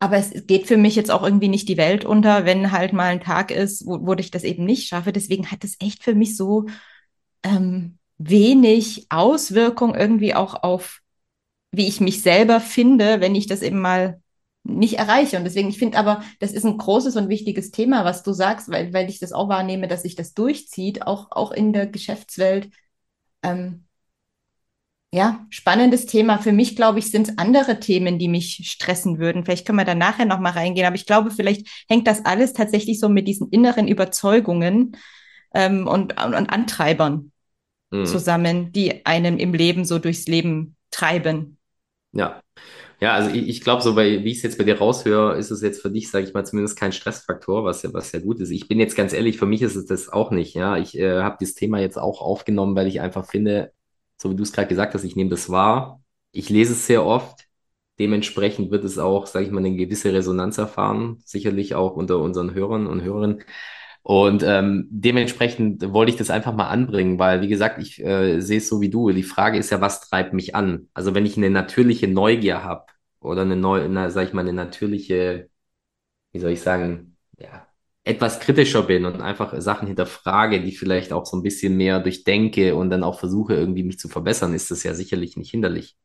Aber 0.00 0.16
es 0.16 0.46
geht 0.46 0.66
für 0.66 0.78
mich 0.78 0.96
jetzt 0.96 1.10
auch 1.10 1.22
irgendwie 1.22 1.48
nicht 1.48 1.68
die 1.68 1.76
Welt 1.76 2.04
unter, 2.06 2.46
wenn 2.46 2.72
halt 2.72 2.92
mal 2.94 3.04
ein 3.12 3.20
Tag 3.20 3.50
ist, 3.50 3.86
wo, 3.86 4.06
wo 4.06 4.14
ich 4.14 4.30
das 4.30 4.44
eben 4.44 4.64
nicht 4.64 4.88
schaffe. 4.88 5.12
Deswegen 5.12 5.50
hat 5.50 5.62
es 5.62 5.76
echt 5.78 6.02
für 6.02 6.14
mich 6.14 6.36
so 6.36 6.66
ähm, 7.42 7.98
wenig 8.18 9.06
Auswirkung 9.10 9.94
irgendwie 9.94 10.34
auch 10.34 10.62
auf, 10.62 11.00
wie 11.70 11.86
ich 11.86 12.00
mich 12.00 12.22
selber 12.22 12.60
finde, 12.60 13.20
wenn 13.20 13.34
ich 13.34 13.46
das 13.46 13.62
eben 13.62 13.80
mal 13.80 14.22
nicht 14.64 14.94
erreiche. 14.94 15.36
Und 15.36 15.44
deswegen, 15.44 15.68
ich 15.68 15.78
finde 15.78 15.98
aber, 15.98 16.22
das 16.38 16.52
ist 16.52 16.64
ein 16.64 16.78
großes 16.78 17.16
und 17.16 17.28
wichtiges 17.28 17.70
Thema, 17.70 18.04
was 18.04 18.22
du 18.22 18.32
sagst, 18.32 18.70
weil, 18.70 18.92
weil 18.94 19.08
ich 19.08 19.18
das 19.18 19.32
auch 19.32 19.48
wahrnehme, 19.48 19.86
dass 19.88 20.02
sich 20.02 20.16
das 20.16 20.34
durchzieht, 20.34 21.06
auch, 21.06 21.30
auch 21.30 21.52
in 21.52 21.72
der 21.72 21.86
Geschäftswelt. 21.86 22.70
Ähm, 23.42 23.84
ja, 25.12 25.44
spannendes 25.50 26.06
Thema. 26.06 26.38
Für 26.38 26.52
mich, 26.52 26.76
glaube 26.76 27.00
ich, 27.00 27.10
sind 27.10 27.28
es 27.28 27.38
andere 27.38 27.80
Themen, 27.80 28.18
die 28.18 28.28
mich 28.28 28.60
stressen 28.70 29.18
würden. 29.18 29.44
Vielleicht 29.44 29.66
können 29.66 29.78
wir 29.78 29.84
da 29.84 29.96
nachher 29.96 30.24
nochmal 30.24 30.52
reingehen. 30.52 30.86
Aber 30.86 30.94
ich 30.94 31.06
glaube, 31.06 31.30
vielleicht 31.32 31.66
hängt 31.88 32.06
das 32.06 32.24
alles 32.24 32.52
tatsächlich 32.52 33.00
so 33.00 33.08
mit 33.08 33.26
diesen 33.26 33.48
inneren 33.50 33.88
Überzeugungen 33.88 34.96
ähm, 35.52 35.88
und, 35.88 36.22
und, 36.24 36.34
und 36.34 36.46
Antreibern 36.46 37.32
mhm. 37.90 38.06
zusammen, 38.06 38.70
die 38.72 39.04
einem 39.04 39.38
im 39.38 39.52
Leben 39.52 39.84
so 39.84 39.98
durchs 39.98 40.26
Leben 40.26 40.76
treiben. 40.92 41.58
Ja, 42.12 42.40
Ja, 43.00 43.14
also 43.14 43.30
ich, 43.30 43.48
ich 43.48 43.60
glaube, 43.62 43.82
so 43.82 43.94
bei, 43.94 44.22
wie 44.22 44.30
ich 44.30 44.38
es 44.38 44.42
jetzt 44.42 44.58
bei 44.58 44.64
dir 44.64 44.78
raushöre, 44.78 45.36
ist 45.36 45.50
es 45.50 45.62
jetzt 45.62 45.82
für 45.82 45.90
dich, 45.90 46.10
sage 46.10 46.26
ich 46.26 46.34
mal, 46.34 46.44
zumindest 46.44 46.78
kein 46.78 46.92
Stressfaktor, 46.92 47.64
was 47.64 47.82
ja, 47.82 47.92
was 47.92 48.12
ja 48.12 48.20
gut 48.20 48.40
ist. 48.40 48.50
Ich 48.50 48.68
bin 48.68 48.78
jetzt 48.78 48.96
ganz 48.96 49.12
ehrlich, 49.12 49.38
für 49.38 49.46
mich 49.46 49.62
ist 49.62 49.74
es 49.74 49.86
das 49.86 50.08
auch 50.08 50.30
nicht. 50.30 50.54
Ja, 50.54 50.76
ich 50.76 50.96
äh, 50.96 51.20
habe 51.22 51.36
das 51.40 51.54
Thema 51.54 51.80
jetzt 51.80 51.98
auch 51.98 52.20
aufgenommen, 52.20 52.76
weil 52.76 52.86
ich 52.86 53.00
einfach 53.00 53.26
finde, 53.26 53.72
so 54.20 54.30
wie 54.30 54.36
du 54.36 54.42
es 54.42 54.52
gerade 54.52 54.68
gesagt 54.68 54.94
hast, 54.94 55.04
ich 55.04 55.16
nehme 55.16 55.30
das 55.30 55.50
wahr. 55.50 56.02
Ich 56.32 56.50
lese 56.50 56.72
es 56.72 56.86
sehr 56.86 57.04
oft. 57.04 57.46
Dementsprechend 57.98 58.70
wird 58.70 58.84
es 58.84 58.98
auch, 58.98 59.26
sage 59.26 59.44
ich 59.46 59.50
mal, 59.52 59.58
eine 59.60 59.76
gewisse 59.76 60.12
Resonanz 60.12 60.58
erfahren, 60.58 61.18
sicherlich 61.24 61.74
auch 61.74 61.96
unter 61.96 62.18
unseren 62.18 62.54
Hörern 62.54 62.86
und 62.86 63.02
Hörerinnen. 63.02 63.44
Und 64.02 64.42
ähm, 64.44 64.88
dementsprechend 64.90 65.92
wollte 65.92 66.10
ich 66.12 66.16
das 66.18 66.30
einfach 66.30 66.54
mal 66.54 66.68
anbringen, 66.68 67.18
weil, 67.18 67.42
wie 67.42 67.48
gesagt, 67.48 67.78
ich 67.80 68.00
äh, 68.02 68.40
sehe 68.40 68.58
es 68.58 68.68
so 68.68 68.80
wie 68.80 68.88
du. 68.90 69.10
Die 69.10 69.22
Frage 69.22 69.58
ist 69.58 69.70
ja, 69.70 69.80
was 69.82 70.00
treibt 70.00 70.32
mich 70.32 70.54
an? 70.54 70.88
Also 70.94 71.14
wenn 71.14 71.26
ich 71.26 71.36
eine 71.36 71.50
natürliche 71.50 72.08
Neugier 72.08 72.62
habe 72.64 72.86
oder 73.20 73.42
eine 73.42 73.56
neue, 73.56 73.88
na, 73.90 74.08
sag 74.10 74.26
ich 74.28 74.32
mal, 74.32 74.40
eine 74.42 74.54
natürliche, 74.54 75.50
wie 76.32 76.40
soll 76.40 76.52
ich 76.52 76.62
sagen, 76.62 77.16
ja, 77.38 77.66
etwas 78.04 78.40
kritischer 78.40 78.82
bin 78.82 79.04
und 79.04 79.20
einfach 79.20 79.60
Sachen 79.60 79.86
hinterfrage, 79.86 80.62
die 80.62 80.72
vielleicht 80.72 81.12
auch 81.12 81.26
so 81.26 81.36
ein 81.36 81.42
bisschen 81.42 81.76
mehr 81.76 82.00
durchdenke 82.00 82.74
und 82.74 82.90
dann 82.90 83.04
auch 83.04 83.18
versuche, 83.18 83.54
irgendwie 83.54 83.82
mich 83.82 83.98
zu 83.98 84.08
verbessern, 84.08 84.54
ist 84.54 84.70
das 84.70 84.82
ja 84.82 84.94
sicherlich 84.94 85.36
nicht 85.36 85.50
hinderlich. 85.50 85.96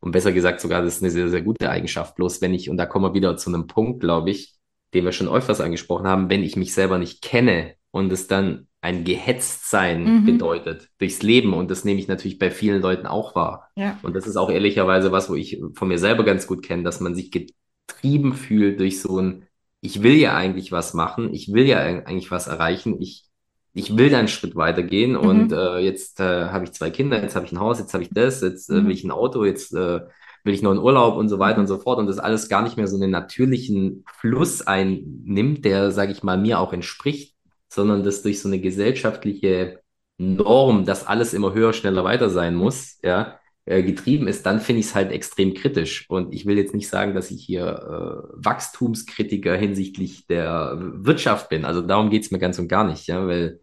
Und 0.00 0.12
besser 0.12 0.32
gesagt, 0.32 0.60
sogar, 0.60 0.82
das 0.82 0.96
ist 0.96 1.02
eine 1.02 1.10
sehr, 1.10 1.28
sehr 1.28 1.42
gute 1.42 1.68
Eigenschaft. 1.68 2.16
Bloß 2.16 2.40
wenn 2.40 2.54
ich, 2.54 2.70
und 2.70 2.78
da 2.78 2.86
kommen 2.86 3.04
wir 3.04 3.14
wieder 3.14 3.36
zu 3.36 3.50
einem 3.50 3.66
Punkt, 3.66 4.00
glaube 4.00 4.30
ich, 4.30 4.54
den 4.94 5.04
wir 5.04 5.12
schon 5.12 5.28
öfters 5.28 5.60
angesprochen 5.60 6.06
haben, 6.06 6.30
wenn 6.30 6.42
ich 6.42 6.56
mich 6.56 6.72
selber 6.72 6.98
nicht 6.98 7.22
kenne 7.22 7.74
und 7.90 8.10
es 8.12 8.26
dann 8.26 8.68
ein 8.80 9.04
Gehetztsein 9.04 10.04
mhm. 10.04 10.26
bedeutet 10.26 10.88
durchs 10.98 11.22
Leben. 11.22 11.52
Und 11.54 11.70
das 11.70 11.84
nehme 11.84 12.00
ich 12.00 12.08
natürlich 12.08 12.38
bei 12.38 12.50
vielen 12.50 12.80
Leuten 12.80 13.06
auch 13.06 13.34
wahr. 13.34 13.70
Ja. 13.76 13.98
Und 14.02 14.14
das 14.14 14.26
ist 14.26 14.36
auch 14.36 14.50
ehrlicherweise 14.50 15.10
was, 15.10 15.28
wo 15.28 15.34
ich 15.34 15.60
von 15.74 15.88
mir 15.88 15.98
selber 15.98 16.24
ganz 16.24 16.46
gut 16.46 16.62
kenne, 16.62 16.82
dass 16.82 17.00
man 17.00 17.14
sich 17.14 17.30
getrieben 17.30 18.34
fühlt 18.34 18.80
durch 18.80 19.00
so 19.00 19.18
ein, 19.18 19.43
ich 19.84 20.02
will 20.02 20.14
ja 20.14 20.34
eigentlich 20.34 20.72
was 20.72 20.94
machen, 20.94 21.34
ich 21.34 21.52
will 21.52 21.66
ja 21.66 21.78
eigentlich 21.78 22.30
was 22.30 22.46
erreichen, 22.46 23.02
ich, 23.02 23.26
ich 23.74 23.98
will 23.98 24.08
da 24.08 24.18
einen 24.18 24.28
Schritt 24.28 24.56
weitergehen. 24.56 25.12
Mhm. 25.12 25.18
und 25.18 25.52
äh, 25.52 25.78
jetzt 25.78 26.20
äh, 26.20 26.46
habe 26.46 26.64
ich 26.64 26.72
zwei 26.72 26.88
Kinder, 26.88 27.22
jetzt 27.22 27.36
habe 27.36 27.44
ich 27.44 27.52
ein 27.52 27.60
Haus, 27.60 27.78
jetzt 27.78 27.92
habe 27.92 28.02
ich 28.02 28.08
das, 28.10 28.40
jetzt 28.40 28.70
äh, 28.70 28.76
will 28.76 28.84
mhm. 28.84 28.90
ich 28.90 29.04
ein 29.04 29.10
Auto, 29.10 29.44
jetzt 29.44 29.74
äh, 29.74 30.00
will 30.42 30.54
ich 30.54 30.62
noch 30.62 30.72
in 30.72 30.78
Urlaub 30.78 31.16
und 31.16 31.28
so 31.28 31.38
weiter 31.38 31.58
und 31.60 31.66
so 31.66 31.76
fort. 31.76 31.98
Und 31.98 32.06
das 32.06 32.18
alles 32.18 32.48
gar 32.48 32.62
nicht 32.62 32.78
mehr 32.78 32.86
so 32.86 32.96
einen 32.96 33.10
natürlichen 33.10 34.04
Fluss 34.20 34.62
einnimmt, 34.62 35.66
der, 35.66 35.90
sage 35.90 36.12
ich 36.12 36.22
mal, 36.22 36.38
mir 36.38 36.60
auch 36.60 36.72
entspricht, 36.72 37.34
sondern 37.68 38.04
das 38.04 38.22
durch 38.22 38.40
so 38.40 38.48
eine 38.48 38.60
gesellschaftliche 38.60 39.80
Norm, 40.16 40.86
dass 40.86 41.06
alles 41.06 41.34
immer 41.34 41.52
höher, 41.52 41.74
schneller, 41.74 42.04
weiter 42.04 42.30
sein 42.30 42.54
muss, 42.54 42.98
ja, 43.02 43.38
äh, 43.66 43.82
getrieben 43.82 44.28
ist, 44.28 44.44
dann 44.46 44.60
finde 44.60 44.80
ich 44.80 44.86
es 44.86 44.94
halt 44.94 45.12
extrem 45.12 45.54
kritisch. 45.54 46.08
Und 46.10 46.34
ich 46.34 46.46
will 46.46 46.58
jetzt 46.58 46.74
nicht 46.74 46.88
sagen, 46.88 47.14
dass 47.14 47.30
ich 47.30 47.44
hier 47.44 47.66
äh, 47.66 48.28
Wachstumskritiker 48.34 49.56
hinsichtlich 49.56 50.26
der 50.26 50.78
Wirtschaft 50.78 51.48
bin. 51.48 51.64
Also 51.64 51.82
darum 51.82 52.10
geht 52.10 52.24
es 52.24 52.30
mir 52.30 52.38
ganz 52.38 52.58
und 52.58 52.68
gar 52.68 52.84
nicht, 52.84 53.06
ja, 53.06 53.26
weil 53.26 53.60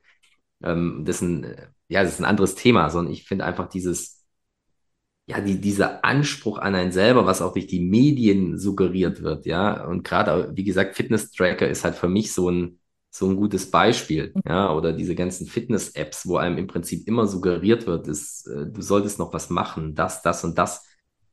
ähm, 0.64 1.04
das 1.06 1.22
ein, 1.22 1.56
ja, 1.90 2.04
das 2.04 2.14
ist 2.14 2.20
ein 2.20 2.26
anderes 2.26 2.56
Thema, 2.56 2.90
sondern 2.90 3.14
ich 3.14 3.26
finde 3.26 3.46
einfach 3.46 3.70
dieses 3.70 4.22
ja, 5.28 5.40
die, 5.40 5.62
dieser 5.62 6.04
Anspruch 6.04 6.58
an 6.58 6.76
einen 6.76 6.92
selber, 6.92 7.26
was 7.26 7.42
auch 7.42 7.54
durch 7.54 7.68
die 7.68 7.80
Medien 7.80 8.58
suggeriert 8.58 9.22
wird, 9.24 9.46
ja. 9.46 9.86
Und 9.86 10.04
gerade, 10.04 10.52
wie 10.56 10.64
gesagt, 10.66 10.96
Fitness-Tracker 10.96 11.68
ist 11.70 11.84
halt 11.86 11.96
für 11.96 12.10
mich 12.10 12.34
so 12.34 12.50
ein, 12.50 12.80
so 13.12 13.30
ein 13.30 13.36
gutes 13.36 13.70
Beispiel, 13.70 14.34
ja. 14.48 14.74
Oder 14.74 14.94
diese 14.94 15.16
ganzen 15.16 15.46
Fitness-Apps, 15.48 16.28
wo 16.28 16.38
einem 16.38 16.58
im 16.58 16.68
Prinzip 16.68 17.08
immer 17.08 17.28
suggeriert 17.28 17.86
wird, 17.88 18.08
ist, 18.08 18.48
äh, 18.48 18.68
du 18.68 18.82
solltest 18.82 19.20
noch 19.20 19.34
was 19.34 19.50
machen, 19.50 19.96
das, 19.96 20.22
das 20.22 20.44
und 20.44 20.58
das. 20.58 20.88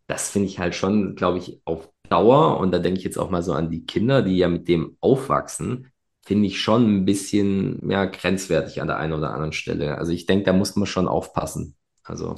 Das 0.08 0.30
finde 0.30 0.48
ich 0.48 0.58
halt 0.58 0.74
schon, 0.74 1.14
glaube 1.16 1.38
ich, 1.38 1.60
auf 1.64 1.90
Dauer, 2.08 2.58
und 2.58 2.72
da 2.72 2.78
denke 2.78 2.98
ich 2.98 3.04
jetzt 3.04 3.18
auch 3.18 3.30
mal 3.30 3.42
so 3.42 3.52
an 3.52 3.70
die 3.70 3.84
Kinder, 3.84 4.22
die 4.22 4.38
ja 4.38 4.48
mit 4.48 4.66
dem 4.68 4.96
aufwachsen, 5.00 5.92
finde 6.24 6.46
ich 6.46 6.60
schon 6.60 7.00
ein 7.00 7.04
bisschen, 7.04 7.88
ja, 7.90 8.06
grenzwertig 8.06 8.80
an 8.80 8.88
der 8.88 8.98
einen 8.98 9.12
oder 9.12 9.30
anderen 9.30 9.52
Stelle. 9.52 9.98
Also 9.98 10.12
ich 10.12 10.26
denke, 10.26 10.44
da 10.44 10.52
muss 10.52 10.76
man 10.76 10.86
schon 10.86 11.08
aufpassen. 11.08 11.76
Also. 12.04 12.34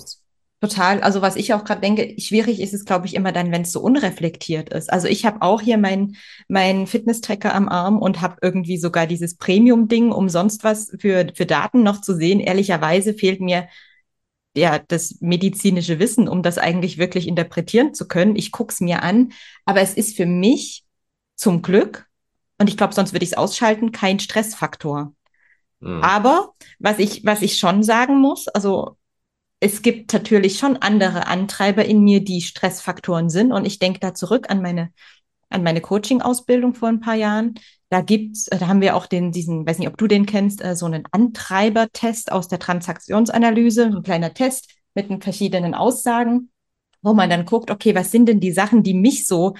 Total. 0.60 1.00
Also 1.00 1.22
was 1.22 1.36
ich 1.36 1.54
auch 1.54 1.64
gerade 1.64 1.80
denke, 1.80 2.20
schwierig 2.20 2.60
ist 2.60 2.74
es, 2.74 2.84
glaube 2.84 3.06
ich, 3.06 3.14
immer 3.14 3.32
dann, 3.32 3.50
wenn 3.50 3.62
es 3.62 3.72
so 3.72 3.80
unreflektiert 3.80 4.68
ist. 4.68 4.92
Also 4.92 5.08
ich 5.08 5.24
habe 5.24 5.40
auch 5.40 5.62
hier 5.62 5.78
meinen 5.78 6.16
mein 6.48 6.86
Fitness-Tracker 6.86 7.54
am 7.54 7.68
Arm 7.68 7.98
und 7.98 8.20
habe 8.20 8.36
irgendwie 8.42 8.76
sogar 8.76 9.06
dieses 9.06 9.36
Premium-Ding, 9.36 10.12
um 10.12 10.28
sonst 10.28 10.62
was 10.62 10.92
für, 10.98 11.32
für 11.34 11.46
Daten 11.46 11.82
noch 11.82 12.02
zu 12.02 12.14
sehen. 12.14 12.40
Ehrlicherweise 12.40 13.14
fehlt 13.14 13.40
mir 13.40 13.68
ja 14.54 14.78
das 14.78 15.16
medizinische 15.20 15.98
Wissen, 15.98 16.28
um 16.28 16.42
das 16.42 16.58
eigentlich 16.58 16.98
wirklich 16.98 17.26
interpretieren 17.26 17.94
zu 17.94 18.06
können. 18.06 18.36
Ich 18.36 18.52
gucke 18.52 18.72
es 18.72 18.80
mir 18.80 19.02
an, 19.02 19.32
aber 19.64 19.80
es 19.80 19.94
ist 19.94 20.14
für 20.14 20.26
mich 20.26 20.84
zum 21.36 21.62
Glück, 21.62 22.06
und 22.58 22.68
ich 22.68 22.76
glaube, 22.76 22.92
sonst 22.92 23.14
würde 23.14 23.24
ich 23.24 23.30
es 23.30 23.38
ausschalten, 23.38 23.92
kein 23.92 24.20
Stressfaktor. 24.20 25.14
Mhm. 25.80 26.02
Aber 26.02 26.52
was 26.78 26.98
ich, 26.98 27.24
was 27.24 27.40
ich 27.40 27.58
schon 27.58 27.82
sagen 27.82 28.20
muss, 28.20 28.48
also 28.48 28.98
es 29.60 29.82
gibt 29.82 30.12
natürlich 30.12 30.58
schon 30.58 30.78
andere 30.78 31.26
Antreiber 31.26 31.84
in 31.84 32.02
mir, 32.02 32.24
die 32.24 32.40
Stressfaktoren 32.40 33.28
sind. 33.28 33.52
Und 33.52 33.66
ich 33.66 33.78
denke 33.78 34.00
da 34.00 34.14
zurück 34.14 34.46
an 34.48 34.62
meine, 34.62 34.90
an 35.50 35.62
meine 35.62 35.82
Coaching-Ausbildung 35.82 36.74
vor 36.74 36.88
ein 36.88 37.00
paar 37.00 37.14
Jahren. 37.14 37.54
Da 37.90 38.00
gibt's, 38.00 38.46
da 38.46 38.68
haben 38.68 38.80
wir 38.80 38.96
auch 38.96 39.06
den, 39.06 39.32
diesen, 39.32 39.66
weiß 39.66 39.78
nicht, 39.78 39.88
ob 39.88 39.98
du 39.98 40.06
den 40.06 40.24
kennst, 40.24 40.64
äh, 40.64 40.74
so 40.74 40.86
einen 40.86 41.04
Antreibertest 41.10 42.32
aus 42.32 42.48
der 42.48 42.58
Transaktionsanalyse, 42.58 43.86
ein 43.86 44.02
kleiner 44.02 44.32
Test 44.32 44.70
mit 44.94 45.22
verschiedenen 45.22 45.74
Aussagen, 45.74 46.50
wo 47.02 47.12
man 47.12 47.28
dann 47.28 47.44
guckt, 47.44 47.70
okay, 47.70 47.94
was 47.94 48.10
sind 48.10 48.26
denn 48.26 48.40
die 48.40 48.52
Sachen, 48.52 48.82
die 48.82 48.94
mich 48.94 49.26
so 49.26 49.54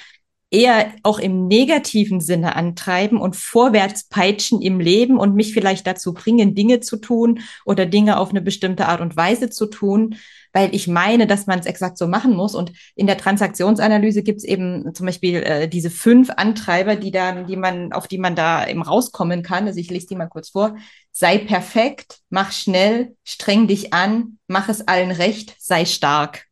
eher 0.51 0.93
auch 1.05 1.19
im 1.19 1.47
negativen 1.47 2.21
Sinne 2.21 2.57
antreiben 2.57 3.21
und 3.21 3.37
vorwärts 3.37 4.05
peitschen 4.05 4.61
im 4.61 4.81
Leben 4.81 5.19
und 5.19 5.35
mich 5.35 5.55
vielleicht 5.55 5.87
dazu 5.87 6.13
bringen, 6.13 6.55
Dinge 6.55 6.81
zu 6.81 6.97
tun 6.97 7.41
oder 7.65 7.87
Dinge 7.87 8.19
auf 8.19 8.31
eine 8.31 8.43
bestimmte 8.43 8.87
Art 8.87 9.01
und 9.01 9.17
Weise 9.17 9.49
zu 9.51 9.67
tun, 9.67 10.17
weil 10.53 10.75
ich 10.75 10.89
meine, 10.89 11.29
dass 11.29 11.47
man 11.47 11.61
es 11.61 11.67
exakt 11.67 11.97
so 11.99 12.09
machen 12.09 12.35
muss. 12.35 12.57
Und 12.57 12.73
in 12.97 13.07
der 13.07 13.17
Transaktionsanalyse 13.17 14.25
gibt 14.25 14.39
es 14.39 14.45
eben 14.45 14.93
zum 14.95 15.07
Beispiel 15.07 15.37
äh, 15.37 15.69
diese 15.69 15.91
fünf 15.91 16.31
Antreiber, 16.31 16.97
die 16.97 17.13
dann, 17.13 17.47
die 17.47 17.57
man, 17.57 17.93
auf 17.93 18.09
die 18.09 18.19
man 18.19 18.35
da 18.35 18.67
eben 18.67 18.83
rauskommen 18.83 19.45
kann. 19.45 19.67
Also 19.67 19.79
ich 19.79 19.91
lese 19.91 20.09
die 20.09 20.17
mal 20.17 20.27
kurz 20.27 20.51
vor. 20.51 20.77
Sei 21.13 21.39
perfekt, 21.39 22.19
mach 22.29 22.51
schnell, 22.51 23.15
streng 23.23 23.69
dich 23.69 23.93
an, 23.93 24.39
mach 24.49 24.69
es 24.69 24.87
allen 24.89 25.13
recht, 25.13 25.55
sei 25.59 25.85
stark. 25.85 26.47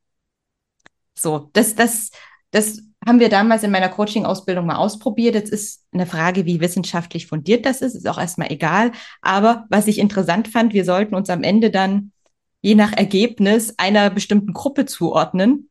So, 1.16 1.50
das, 1.52 1.74
das, 1.74 2.10
das 2.52 2.82
haben 3.08 3.20
wir 3.20 3.30
damals 3.30 3.62
in 3.62 3.70
meiner 3.70 3.88
Coaching-Ausbildung 3.88 4.66
mal 4.66 4.76
ausprobiert. 4.76 5.34
Jetzt 5.34 5.50
ist 5.50 5.84
eine 5.92 6.06
Frage, 6.06 6.46
wie 6.46 6.60
wissenschaftlich 6.60 7.26
fundiert 7.26 7.66
das 7.66 7.80
ist, 7.80 7.94
ist 7.94 8.06
auch 8.06 8.18
erstmal 8.18 8.52
egal. 8.52 8.92
Aber 9.22 9.64
was 9.70 9.88
ich 9.88 9.98
interessant 9.98 10.46
fand, 10.46 10.74
wir 10.74 10.84
sollten 10.84 11.14
uns 11.14 11.30
am 11.30 11.42
Ende 11.42 11.70
dann 11.70 12.12
je 12.60 12.74
nach 12.74 12.92
Ergebnis 12.92 13.74
einer 13.78 14.10
bestimmten 14.10 14.52
Gruppe 14.52 14.84
zuordnen. 14.84 15.70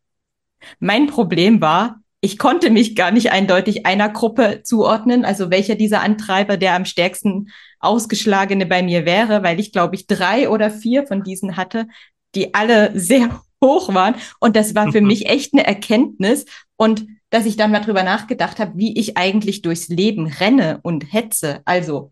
Mein 0.79 1.08
Problem 1.08 1.62
war, 1.62 2.01
ich 2.22 2.39
konnte 2.39 2.72
mich 2.72 2.96
gar 2.96 3.12
nicht 3.12 3.32
eindeutig 3.32 3.86
einer 3.86 4.10
Gruppe 4.10 4.62
zuordnen, 4.63 5.24
also 5.24 5.51
welcher 5.51 5.75
dieser 5.75 6.01
Antreiber 6.01 6.58
der 6.58 6.74
am 6.74 6.86
stärksten 6.86 7.50
ausgeschlagene 7.79 8.65
bei 8.65 8.82
mir 8.82 9.06
wäre, 9.06 9.44
weil 9.44 9.60
ich 9.60 9.72
glaube 9.72 9.96
ich 9.96 10.08
drei 10.08 10.50
oder 10.50 10.72
vier 10.72 11.06
von 11.06 11.24
diesen 11.24 11.56
hatte, 11.56 11.88
die 12.34 12.56
alle 12.56 12.91
sehr 13.00 13.44
hoch 13.63 13.94
waren. 13.94 14.15
Und 14.39 14.56
das 14.56 14.74
war 14.74 14.91
für 14.91 15.01
mich 15.01 15.27
echt 15.27 15.53
eine 15.53 15.65
Erkenntnis. 15.65 16.46
Und 16.75 17.08
dass 17.29 17.46
ich 17.46 17.57
dann 17.57 17.72
mal 17.72 17.81
drüber 17.81 18.03
nachgedacht 18.03 18.60
habe, 18.60 18.77
wie 18.77 18.98
ich 18.98 19.17
eigentlich 19.17 19.62
durchs 19.62 19.89
Leben 19.89 20.27
renne 20.27 20.79
und 20.84 21.12
hetze. 21.13 21.62
Also 21.65 22.12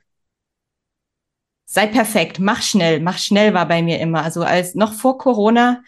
sei 1.66 1.88
perfekt, 1.88 2.40
mach 2.40 2.62
schnell, 2.62 3.00
mach 3.00 3.18
schnell 3.18 3.54
war 3.54 3.68
bei 3.68 3.82
mir 3.82 4.00
immer. 4.00 4.24
Also 4.24 4.44
als 4.44 4.76
noch 4.76 4.94
vor 4.94 5.18
Corona 5.18 5.82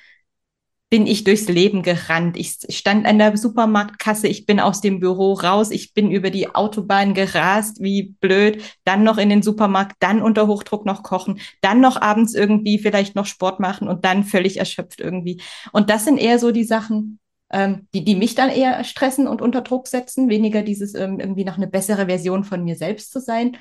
bin 0.90 1.06
ich 1.06 1.26
durchs 1.26 1.50
Leben 1.50 1.84
gerannt. 1.84 2.38
Ich 2.38 2.60
stand 2.70 3.06
an 3.06 3.20
der 3.20 3.36
Supermarktkasse, 3.36 4.28
ich 4.30 4.46
bin 4.46 4.62
aus 4.62 4.80
dem 4.80 5.02
Büro 5.02 5.34
raus, 5.34 5.70
ich 5.70 5.94
bin 5.94 6.12
über 6.12 6.30
die 6.30 6.56
Autobahn 6.56 7.14
gerast, 7.14 7.82
wie 7.82 8.16
blöd, 8.22 8.64
dann 8.86 9.04
noch 9.04 9.18
in 9.18 9.28
den 9.30 9.42
Supermarkt, 9.42 9.98
dann 10.00 10.22
unter 10.22 10.48
Hochdruck 10.48 10.86
noch 10.86 11.04
kochen, 11.04 11.42
dann 11.62 11.82
noch 11.82 12.02
abends 12.02 12.34
irgendwie 12.34 12.80
vielleicht 12.80 13.16
noch 13.16 13.26
Sport 13.26 13.60
machen 13.60 13.90
und 13.90 14.06
dann 14.06 14.24
völlig 14.24 14.58
erschöpft 14.58 15.02
irgendwie. 15.02 15.42
Und 15.74 15.90
das 15.90 16.06
sind 16.06 16.18
eher 16.18 16.40
so 16.40 16.52
die 16.52 16.64
Sachen, 16.64 17.20
ähm, 17.52 17.88
die, 17.94 18.04
die 18.04 18.16
mich 18.16 18.36
dann 18.36 18.50
eher 18.50 18.84
stressen 18.84 19.28
und 19.28 19.42
unter 19.42 19.62
Druck 19.62 19.88
setzen, 19.88 20.30
weniger 20.30 20.64
dieses 20.64 20.94
ähm, 20.96 21.20
irgendwie 21.20 21.46
nach 21.46 21.58
eine 21.58 21.68
bessere 21.68 22.08
Version 22.08 22.44
von 22.44 22.64
mir 22.64 22.76
selbst 22.76 23.12
zu 23.12 23.20
sein. 23.20 23.58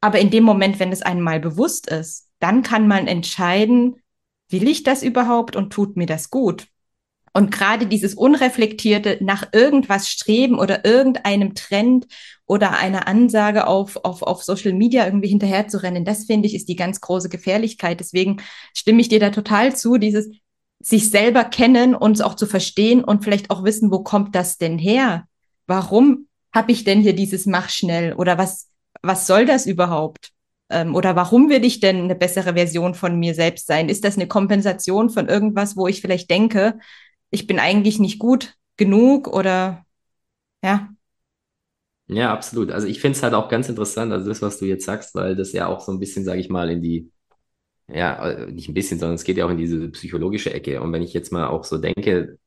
Aber 0.00 0.18
in 0.18 0.30
dem 0.30 0.44
Moment, 0.44 0.80
wenn 0.80 0.92
es 0.92 1.02
einem 1.02 1.22
mal 1.22 1.40
bewusst 1.40 1.88
ist, 1.88 2.28
dann 2.38 2.62
kann 2.62 2.86
man 2.86 3.06
entscheiden, 3.06 3.96
will 4.50 4.68
ich 4.68 4.82
das 4.82 5.02
überhaupt 5.02 5.56
und 5.56 5.72
tut 5.72 5.96
mir 5.96 6.06
das 6.06 6.30
gut? 6.30 6.66
Und 7.36 7.50
gerade 7.50 7.86
dieses 7.86 8.14
unreflektierte 8.14 9.18
nach 9.20 9.48
irgendwas 9.52 10.08
streben 10.08 10.56
oder 10.56 10.84
irgendeinem 10.84 11.54
Trend 11.56 12.06
oder 12.46 12.78
einer 12.78 13.08
Ansage 13.08 13.66
auf, 13.66 13.96
auf, 14.04 14.22
auf 14.22 14.44
Social 14.44 14.72
Media 14.72 15.04
irgendwie 15.04 15.28
hinterher 15.28 15.66
zu 15.66 15.82
rennen, 15.82 16.04
das 16.04 16.26
finde 16.26 16.46
ich 16.46 16.54
ist 16.54 16.68
die 16.68 16.76
ganz 16.76 17.00
große 17.00 17.28
Gefährlichkeit. 17.28 17.98
Deswegen 17.98 18.40
stimme 18.72 19.00
ich 19.00 19.08
dir 19.08 19.18
da 19.18 19.30
total 19.30 19.74
zu. 19.74 19.98
Dieses, 19.98 20.30
sich 20.84 21.10
selber 21.10 21.44
kennen, 21.44 21.94
uns 21.94 22.20
auch 22.20 22.34
zu 22.34 22.46
verstehen 22.46 23.02
und 23.02 23.24
vielleicht 23.24 23.50
auch 23.50 23.64
wissen, 23.64 23.90
wo 23.90 24.00
kommt 24.02 24.34
das 24.34 24.58
denn 24.58 24.78
her? 24.78 25.24
Warum 25.66 26.28
habe 26.52 26.72
ich 26.72 26.84
denn 26.84 27.00
hier 27.00 27.14
dieses 27.14 27.46
Mach 27.46 27.70
schnell? 27.70 28.12
Oder 28.14 28.36
was, 28.36 28.68
was 29.02 29.26
soll 29.26 29.46
das 29.46 29.66
überhaupt? 29.66 30.32
Ähm, 30.68 30.94
oder 30.94 31.16
warum 31.16 31.48
will 31.48 31.64
ich 31.64 31.80
denn 31.80 32.02
eine 32.02 32.14
bessere 32.14 32.54
Version 32.54 32.94
von 32.94 33.18
mir 33.18 33.34
selbst 33.34 33.66
sein? 33.66 33.88
Ist 33.88 34.04
das 34.04 34.16
eine 34.16 34.28
Kompensation 34.28 35.08
von 35.08 35.28
irgendwas, 35.28 35.76
wo 35.76 35.86
ich 35.88 36.02
vielleicht 36.02 36.30
denke, 36.30 36.78
ich 37.30 37.46
bin 37.46 37.58
eigentlich 37.58 37.98
nicht 37.98 38.18
gut 38.18 38.54
genug 38.76 39.26
oder 39.28 39.84
ja? 40.62 40.90
Ja, 42.06 42.30
absolut. 42.32 42.70
Also 42.70 42.86
ich 42.86 43.00
finde 43.00 43.16
es 43.16 43.22
halt 43.22 43.32
auch 43.32 43.48
ganz 43.48 43.68
interessant, 43.70 44.12
also 44.12 44.28
das, 44.28 44.42
was 44.42 44.58
du 44.58 44.66
jetzt 44.66 44.84
sagst, 44.84 45.14
weil 45.14 45.34
das 45.34 45.52
ja 45.52 45.66
auch 45.66 45.80
so 45.80 45.92
ein 45.92 45.98
bisschen, 45.98 46.24
sage 46.24 46.40
ich 46.40 46.50
mal, 46.50 46.70
in 46.70 46.82
die 46.82 47.10
ja, 47.88 48.30
äh, 48.30 48.50
nicht 48.50 48.68
ein 48.68 48.74
bisschen, 48.74 48.98
sondern 48.98 49.16
es 49.16 49.24
geht 49.24 49.36
ja 49.36 49.46
auch 49.46 49.50
in 49.50 49.58
diese 49.58 49.88
psychologische 49.90 50.52
Ecke. 50.52 50.80
Und 50.80 50.92
wenn 50.92 51.02
ich 51.02 51.12
jetzt 51.12 51.32
mal 51.32 51.46
auch 51.48 51.64
so 51.64 51.78
denke, 51.78 52.38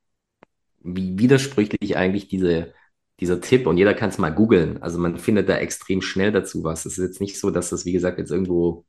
wie 0.81 1.19
widersprüchlich 1.19 1.97
eigentlich 1.97 2.27
diese, 2.27 2.73
dieser 3.19 3.41
Tipp, 3.41 3.67
und 3.67 3.77
jeder 3.77 3.93
kann 3.93 4.09
es 4.09 4.17
mal 4.17 4.31
googeln, 4.31 4.81
also 4.81 4.99
man 4.99 5.17
findet 5.17 5.49
da 5.49 5.57
extrem 5.57 6.01
schnell 6.01 6.31
dazu 6.31 6.63
was. 6.63 6.85
Es 6.85 6.97
ist 6.97 7.05
jetzt 7.05 7.21
nicht 7.21 7.39
so, 7.39 7.51
dass 7.51 7.69
das, 7.69 7.85
wie 7.85 7.93
gesagt, 7.93 8.19
jetzt 8.19 8.31
irgendwo, 8.31 8.85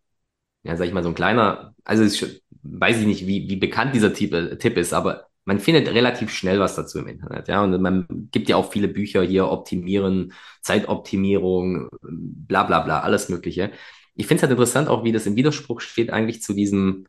ja, 0.64 0.76
sag 0.76 0.86
ich 0.86 0.94
mal, 0.94 1.02
so 1.02 1.10
ein 1.10 1.14
kleiner, 1.14 1.74
also 1.84 2.04
ich 2.04 2.42
weiß 2.62 3.00
ich 3.00 3.06
nicht, 3.06 3.26
wie, 3.26 3.48
wie 3.50 3.56
bekannt 3.56 3.94
dieser 3.94 4.12
Tipp, 4.14 4.32
äh, 4.34 4.56
Tipp 4.58 4.76
ist, 4.76 4.92
aber 4.92 5.28
man 5.44 5.60
findet 5.60 5.88
relativ 5.88 6.30
schnell 6.30 6.60
was 6.60 6.76
dazu 6.76 6.98
im 6.98 7.08
Internet, 7.08 7.48
ja, 7.48 7.62
und 7.64 7.80
man 7.80 8.06
gibt 8.32 8.48
ja 8.50 8.56
auch 8.56 8.70
viele 8.72 8.88
Bücher 8.88 9.22
hier, 9.22 9.48
Optimieren, 9.48 10.34
Zeitoptimierung, 10.62 11.88
bla 12.02 12.64
bla 12.64 12.80
bla, 12.80 13.00
alles 13.00 13.28
Mögliche 13.30 13.72
ich 14.18 14.26
finde 14.26 14.38
es 14.38 14.42
halt 14.42 14.50
interessant 14.50 14.88
auch, 14.88 15.04
wie 15.04 15.12
das 15.12 15.26
im 15.26 15.36
Widerspruch 15.36 15.80
steht 15.80 16.10
eigentlich 16.10 16.42
zu 16.42 16.52
diesem 16.52 17.06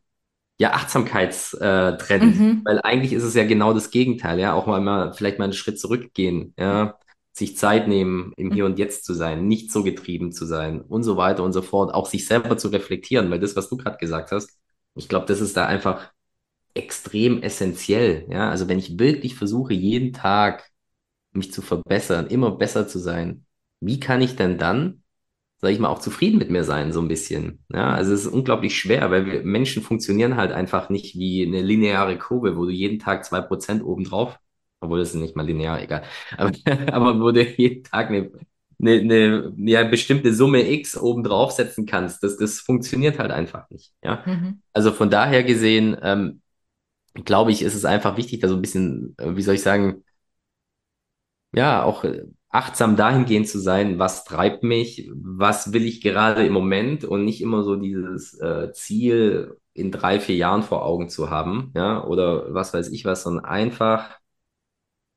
ja, 0.58 0.74
Achtsamkeitstrend, 0.74 2.38
mhm. 2.38 2.62
weil 2.64 2.80
eigentlich 2.82 3.12
ist 3.12 3.24
es 3.24 3.34
ja 3.34 3.44
genau 3.44 3.72
das 3.74 3.90
Gegenteil, 3.90 4.38
ja, 4.38 4.54
auch 4.54 4.66
mal, 4.66 4.80
mal 4.80 5.12
vielleicht 5.12 5.38
mal 5.38 5.46
einen 5.46 5.52
Schritt 5.52 5.80
zurückgehen, 5.80 6.54
ja, 6.56 6.98
sich 7.32 7.56
Zeit 7.56 7.88
nehmen, 7.88 8.32
im 8.36 8.52
Hier 8.52 8.64
und 8.64 8.78
Jetzt 8.78 9.04
zu 9.04 9.14
sein, 9.14 9.48
nicht 9.48 9.72
so 9.72 9.82
getrieben 9.82 10.32
zu 10.32 10.46
sein 10.46 10.82
und 10.82 11.02
so 11.02 11.16
weiter 11.16 11.42
und 11.42 11.52
so 11.52 11.62
fort, 11.62 11.92
auch 11.92 12.06
sich 12.06 12.26
selber 12.26 12.56
zu 12.56 12.68
reflektieren, 12.68 13.30
weil 13.30 13.40
das, 13.40 13.56
was 13.56 13.68
du 13.68 13.76
gerade 13.76 13.98
gesagt 13.98 14.30
hast, 14.30 14.56
ich 14.94 15.08
glaube, 15.08 15.26
das 15.26 15.40
ist 15.40 15.56
da 15.56 15.66
einfach 15.66 16.12
extrem 16.74 17.42
essentiell, 17.42 18.26
ja, 18.30 18.50
also 18.50 18.68
wenn 18.68 18.78
ich 18.78 19.00
wirklich 19.00 19.34
versuche, 19.34 19.74
jeden 19.74 20.12
Tag 20.12 20.70
mich 21.32 21.52
zu 21.52 21.60
verbessern, 21.62 22.28
immer 22.28 22.52
besser 22.52 22.86
zu 22.86 23.00
sein, 23.00 23.46
wie 23.80 23.98
kann 23.98 24.20
ich 24.20 24.36
denn 24.36 24.58
dann 24.58 24.99
sage 25.60 25.74
ich 25.74 25.80
mal, 25.80 25.88
auch 25.88 25.98
zufrieden 25.98 26.38
mit 26.38 26.50
mir 26.50 26.64
sein, 26.64 26.92
so 26.92 27.00
ein 27.00 27.08
bisschen. 27.08 27.64
Ja, 27.72 27.90
also 27.90 28.14
es 28.14 28.22
ist 28.26 28.32
unglaublich 28.32 28.78
schwer, 28.78 29.10
weil 29.10 29.26
wir 29.26 29.42
Menschen 29.42 29.82
funktionieren 29.82 30.36
halt 30.36 30.52
einfach 30.52 30.88
nicht 30.88 31.16
wie 31.16 31.46
eine 31.46 31.60
lineare 31.60 32.18
Kurve, 32.18 32.56
wo 32.56 32.64
du 32.64 32.70
jeden 32.70 32.98
Tag 32.98 33.24
zwei 33.24 33.40
Prozent 33.42 33.84
obendrauf, 33.84 34.38
obwohl 34.80 34.98
das 35.00 35.10
ist 35.10 35.20
nicht 35.20 35.36
mal 35.36 35.46
linear, 35.46 35.82
egal, 35.82 36.02
aber, 36.38 36.52
aber 36.92 37.20
wo 37.20 37.30
du 37.30 37.42
jeden 37.42 37.84
Tag 37.84 38.08
eine, 38.08 38.30
eine, 38.80 38.92
eine 39.00 39.54
ja, 39.70 39.84
bestimmte 39.84 40.32
Summe 40.32 40.70
X 40.70 40.96
obendrauf 40.96 41.52
setzen 41.52 41.84
kannst. 41.84 42.22
Das, 42.22 42.38
das 42.38 42.60
funktioniert 42.60 43.18
halt 43.18 43.30
einfach 43.30 43.68
nicht. 43.68 43.92
Ja, 44.02 44.22
mhm. 44.24 44.62
also 44.72 44.92
von 44.92 45.10
daher 45.10 45.42
gesehen, 45.44 45.96
ähm, 46.02 46.40
glaube 47.24 47.52
ich, 47.52 47.62
ist 47.62 47.74
es 47.74 47.84
einfach 47.84 48.16
wichtig, 48.16 48.40
da 48.40 48.48
so 48.48 48.54
ein 48.54 48.62
bisschen, 48.62 49.14
äh, 49.18 49.36
wie 49.36 49.42
soll 49.42 49.56
ich 49.56 49.62
sagen, 49.62 50.04
ja, 51.52 51.82
auch 51.82 52.04
äh, 52.04 52.24
achtsam 52.50 52.96
dahingehend 52.96 53.48
zu 53.48 53.58
sein, 53.58 53.98
was 53.98 54.24
treibt 54.24 54.62
mich, 54.62 55.10
was 55.14 55.72
will 55.72 55.84
ich 55.84 56.00
gerade 56.00 56.44
im 56.44 56.52
Moment 56.52 57.04
und 57.04 57.24
nicht 57.24 57.40
immer 57.40 57.62
so 57.62 57.76
dieses 57.76 58.38
äh, 58.40 58.72
Ziel 58.72 59.56
in 59.72 59.92
drei, 59.92 60.18
vier 60.18 60.36
Jahren 60.36 60.62
vor 60.62 60.84
Augen 60.84 61.08
zu 61.08 61.30
haben, 61.30 61.72
ja, 61.76 62.04
oder 62.04 62.52
was 62.52 62.74
weiß 62.74 62.90
ich 62.90 63.04
was, 63.04 63.22
sondern 63.22 63.44
einfach 63.44 64.20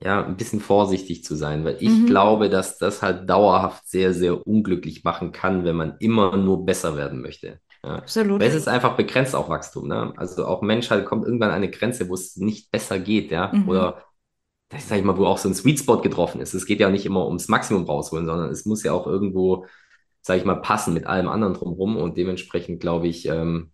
ja, 0.03 0.23
ein 0.23 0.35
bisschen 0.35 0.59
vorsichtig 0.59 1.23
zu 1.23 1.35
sein, 1.35 1.63
weil 1.63 1.77
ich 1.79 1.89
mhm. 1.89 2.05
glaube, 2.07 2.49
dass 2.49 2.77
das 2.77 3.01
halt 3.01 3.29
dauerhaft 3.29 3.87
sehr, 3.87 4.13
sehr 4.13 4.45
unglücklich 4.45 5.03
machen 5.03 5.31
kann, 5.31 5.63
wenn 5.63 5.77
man 5.77 5.95
immer 5.99 6.35
nur 6.35 6.65
besser 6.65 6.97
werden 6.97 7.21
möchte. 7.21 7.59
Ja. 7.83 7.95
Absolut. 7.95 8.41
Weil 8.41 8.49
es 8.49 8.55
ist 8.55 8.67
einfach 8.67 8.95
begrenzt 8.95 9.35
auch 9.35 9.49
Wachstum, 9.49 9.87
ne? 9.87 10.13
Also 10.17 10.45
auch 10.45 10.61
Menschheit 10.61 11.05
kommt 11.05 11.25
irgendwann 11.25 11.49
an 11.49 11.55
eine 11.55 11.69
Grenze, 11.69 12.09
wo 12.09 12.15
es 12.15 12.35
nicht 12.35 12.69
besser 12.69 12.99
geht, 12.99 13.31
ja, 13.31 13.51
mhm. 13.53 13.69
oder 13.69 14.03
das 14.73 14.87
sage 14.87 14.99
ich 14.99 15.05
mal, 15.05 15.17
wo 15.17 15.25
auch 15.25 15.37
so 15.37 15.49
ein 15.49 15.55
Sweet 15.55 15.79
Spot 15.79 16.01
getroffen 16.01 16.41
ist. 16.41 16.53
Es 16.53 16.65
geht 16.65 16.79
ja 16.79 16.89
nicht 16.89 17.05
immer 17.05 17.25
ums 17.25 17.47
Maximum 17.47 17.85
rausholen, 17.85 18.25
sondern 18.25 18.49
es 18.49 18.65
muss 18.65 18.83
ja 18.83 18.91
auch 18.91 19.07
irgendwo, 19.07 19.65
sage 20.21 20.39
ich 20.39 20.45
mal, 20.45 20.61
passen 20.61 20.93
mit 20.93 21.05
allem 21.05 21.27
anderen 21.27 21.53
drumherum. 21.53 21.97
Und 21.97 22.17
dementsprechend 22.17 22.79
glaube 22.79 23.07
ich, 23.07 23.27
ähm, 23.27 23.71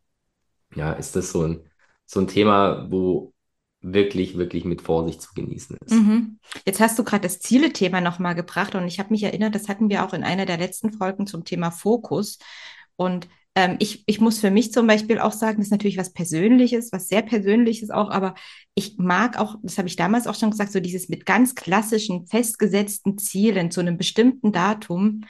ja, 0.75 0.93
ist 0.93 1.15
das 1.15 1.31
so 1.31 1.43
ein, 1.43 1.61
so 2.05 2.19
ein 2.19 2.27
Thema, 2.27 2.87
wo 2.91 3.33
wirklich, 3.81 4.37
wirklich 4.37 4.65
mit 4.65 4.81
Vorsicht 4.81 5.21
zu 5.21 5.33
genießen 5.33 5.77
ist. 5.85 5.93
Mhm. 5.93 6.39
Jetzt 6.65 6.79
hast 6.81 6.99
du 6.99 7.03
gerade 7.03 7.23
das 7.23 7.39
Ziele-Thema 7.39 8.01
nochmal 8.01 8.35
gebracht 8.35 8.75
und 8.75 8.85
ich 8.85 8.99
habe 8.99 9.11
mich 9.11 9.23
erinnert, 9.23 9.55
das 9.55 9.69
hatten 9.69 9.89
wir 9.89 10.05
auch 10.05 10.13
in 10.13 10.23
einer 10.23 10.45
der 10.45 10.57
letzten 10.57 10.91
Folgen 10.91 11.27
zum 11.27 11.45
Thema 11.45 11.71
Fokus. 11.71 12.39
Und 12.97 13.29
ähm, 13.59 13.75
ich, 13.79 14.03
ich 14.05 14.21
muss 14.21 14.39
für 14.39 14.51
mich 14.51 14.71
zum 14.71 14.87
Beispiel 14.87 15.19
auch 15.19 15.33
sagen, 15.33 15.57
das 15.57 15.67
ist 15.67 15.71
natürlich 15.71 15.97
was 15.97 16.13
Persönliches, 16.13 16.93
was 16.93 17.09
sehr 17.09 17.21
Persönliches 17.21 17.89
auch, 17.89 18.09
aber 18.09 18.35
ich 18.73 18.97
mag 18.97 19.37
auch, 19.37 19.57
das 19.63 19.77
habe 19.77 19.89
ich 19.89 19.97
damals 19.97 20.27
auch 20.27 20.35
schon 20.35 20.51
gesagt, 20.51 20.71
so 20.71 20.79
dieses 20.79 21.09
mit 21.09 21.25
ganz 21.25 21.55
klassischen, 21.55 22.25
festgesetzten 22.25 23.17
Zielen 23.17 23.69
zu 23.69 23.81
einem 23.81 23.97
bestimmten 23.97 24.53
Datum, 24.53 25.25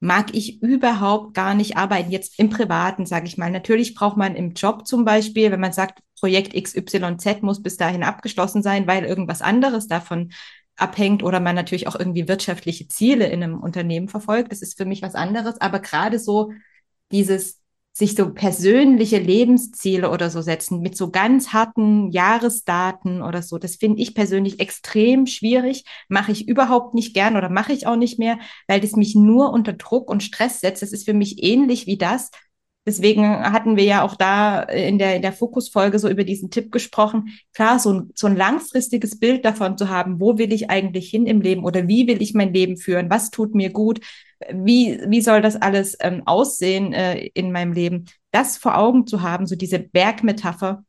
mag 0.00 0.34
ich 0.34 0.62
überhaupt 0.62 1.34
gar 1.34 1.54
nicht 1.54 1.76
arbeiten. 1.76 2.10
Jetzt 2.10 2.38
im 2.40 2.50
Privaten, 2.50 3.06
sage 3.06 3.26
ich 3.26 3.36
mal. 3.38 3.50
Natürlich 3.50 3.94
braucht 3.94 4.16
man 4.16 4.34
im 4.34 4.54
Job 4.54 4.86
zum 4.86 5.04
Beispiel, 5.04 5.52
wenn 5.52 5.60
man 5.60 5.72
sagt, 5.72 6.00
Projekt 6.18 6.54
XYZ 6.54 7.42
muss 7.42 7.62
bis 7.62 7.76
dahin 7.76 8.02
abgeschlossen 8.02 8.62
sein, 8.62 8.86
weil 8.86 9.04
irgendwas 9.04 9.42
anderes 9.42 9.86
davon 9.86 10.32
abhängt 10.76 11.22
oder 11.22 11.38
man 11.38 11.54
natürlich 11.54 11.86
auch 11.86 11.96
irgendwie 11.96 12.26
wirtschaftliche 12.26 12.88
Ziele 12.88 13.26
in 13.26 13.42
einem 13.42 13.60
Unternehmen 13.60 14.08
verfolgt. 14.08 14.50
Das 14.50 14.62
ist 14.62 14.76
für 14.78 14.86
mich 14.86 15.02
was 15.02 15.14
anderes. 15.14 15.60
Aber 15.60 15.80
gerade 15.80 16.18
so 16.18 16.52
dieses 17.12 17.59
sich 17.92 18.14
so 18.14 18.32
persönliche 18.32 19.18
Lebensziele 19.18 20.10
oder 20.10 20.30
so 20.30 20.40
setzen 20.42 20.80
mit 20.80 20.96
so 20.96 21.10
ganz 21.10 21.52
harten 21.52 22.10
Jahresdaten 22.10 23.20
oder 23.20 23.42
so. 23.42 23.58
Das 23.58 23.76
finde 23.76 24.00
ich 24.00 24.14
persönlich 24.14 24.60
extrem 24.60 25.26
schwierig, 25.26 25.84
mache 26.08 26.32
ich 26.32 26.48
überhaupt 26.48 26.94
nicht 26.94 27.14
gern 27.14 27.36
oder 27.36 27.48
mache 27.48 27.72
ich 27.72 27.86
auch 27.86 27.96
nicht 27.96 28.18
mehr, 28.18 28.38
weil 28.68 28.80
das 28.80 28.92
mich 28.92 29.14
nur 29.14 29.52
unter 29.52 29.72
Druck 29.72 30.08
und 30.08 30.22
Stress 30.22 30.60
setzt. 30.60 30.82
Das 30.82 30.92
ist 30.92 31.04
für 31.04 31.14
mich 31.14 31.42
ähnlich 31.42 31.86
wie 31.86 31.98
das, 31.98 32.30
Deswegen 32.86 33.24
hatten 33.24 33.76
wir 33.76 33.84
ja 33.84 34.02
auch 34.02 34.16
da 34.16 34.62
in 34.62 34.98
der, 34.98 35.14
in 35.14 35.22
der 35.22 35.34
Fokusfolge 35.34 35.98
so 35.98 36.08
über 36.08 36.24
diesen 36.24 36.50
Tipp 36.50 36.72
gesprochen. 36.72 37.28
Klar, 37.52 37.78
so 37.78 37.92
ein, 37.92 38.10
so 38.14 38.26
ein 38.26 38.36
langfristiges 38.36 39.18
Bild 39.18 39.44
davon 39.44 39.76
zu 39.76 39.90
haben, 39.90 40.18
wo 40.18 40.38
will 40.38 40.52
ich 40.52 40.70
eigentlich 40.70 41.10
hin 41.10 41.26
im 41.26 41.42
Leben 41.42 41.64
oder 41.64 41.88
wie 41.88 42.06
will 42.06 42.22
ich 42.22 42.32
mein 42.32 42.54
Leben 42.54 42.78
führen, 42.78 43.10
was 43.10 43.30
tut 43.30 43.54
mir 43.54 43.70
gut, 43.70 44.00
wie, 44.52 45.00
wie 45.06 45.20
soll 45.20 45.42
das 45.42 45.56
alles 45.56 45.96
ähm, 46.00 46.22
aussehen 46.26 46.92
äh, 46.92 47.26
in 47.34 47.52
meinem 47.52 47.72
Leben, 47.72 48.06
das 48.30 48.56
vor 48.56 48.78
Augen 48.78 49.06
zu 49.06 49.22
haben, 49.22 49.46
so 49.46 49.56
diese 49.56 49.78
Bergmetapher. 49.78 50.84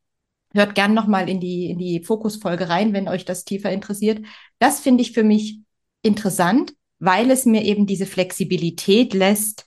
Hört 0.53 0.75
gern 0.75 0.93
nochmal 0.93 1.29
in 1.29 1.39
die, 1.39 1.69
in 1.69 1.77
die 1.77 2.03
Fokusfolge 2.03 2.69
rein, 2.69 2.93
wenn 2.93 3.07
euch 3.07 3.25
das 3.25 3.45
tiefer 3.45 3.71
interessiert. 3.71 4.25
Das 4.59 4.79
finde 4.79 5.01
ich 5.01 5.13
für 5.13 5.23
mich 5.23 5.59
interessant, 6.01 6.73
weil 6.99 7.31
es 7.31 7.45
mir 7.45 7.63
eben 7.63 7.85
diese 7.85 8.05
Flexibilität 8.05 9.13
lässt, 9.13 9.65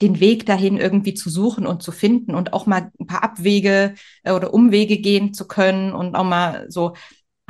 den 0.00 0.20
Weg 0.20 0.46
dahin 0.46 0.76
irgendwie 0.76 1.14
zu 1.14 1.28
suchen 1.28 1.66
und 1.66 1.82
zu 1.82 1.92
finden 1.92 2.34
und 2.34 2.52
auch 2.52 2.66
mal 2.66 2.92
ein 3.00 3.06
paar 3.06 3.24
Abwege 3.24 3.94
äh, 4.22 4.32
oder 4.32 4.54
Umwege 4.54 4.98
gehen 4.98 5.34
zu 5.34 5.48
können 5.48 5.92
und 5.92 6.14
auch 6.14 6.24
mal 6.24 6.66
so. 6.68 6.94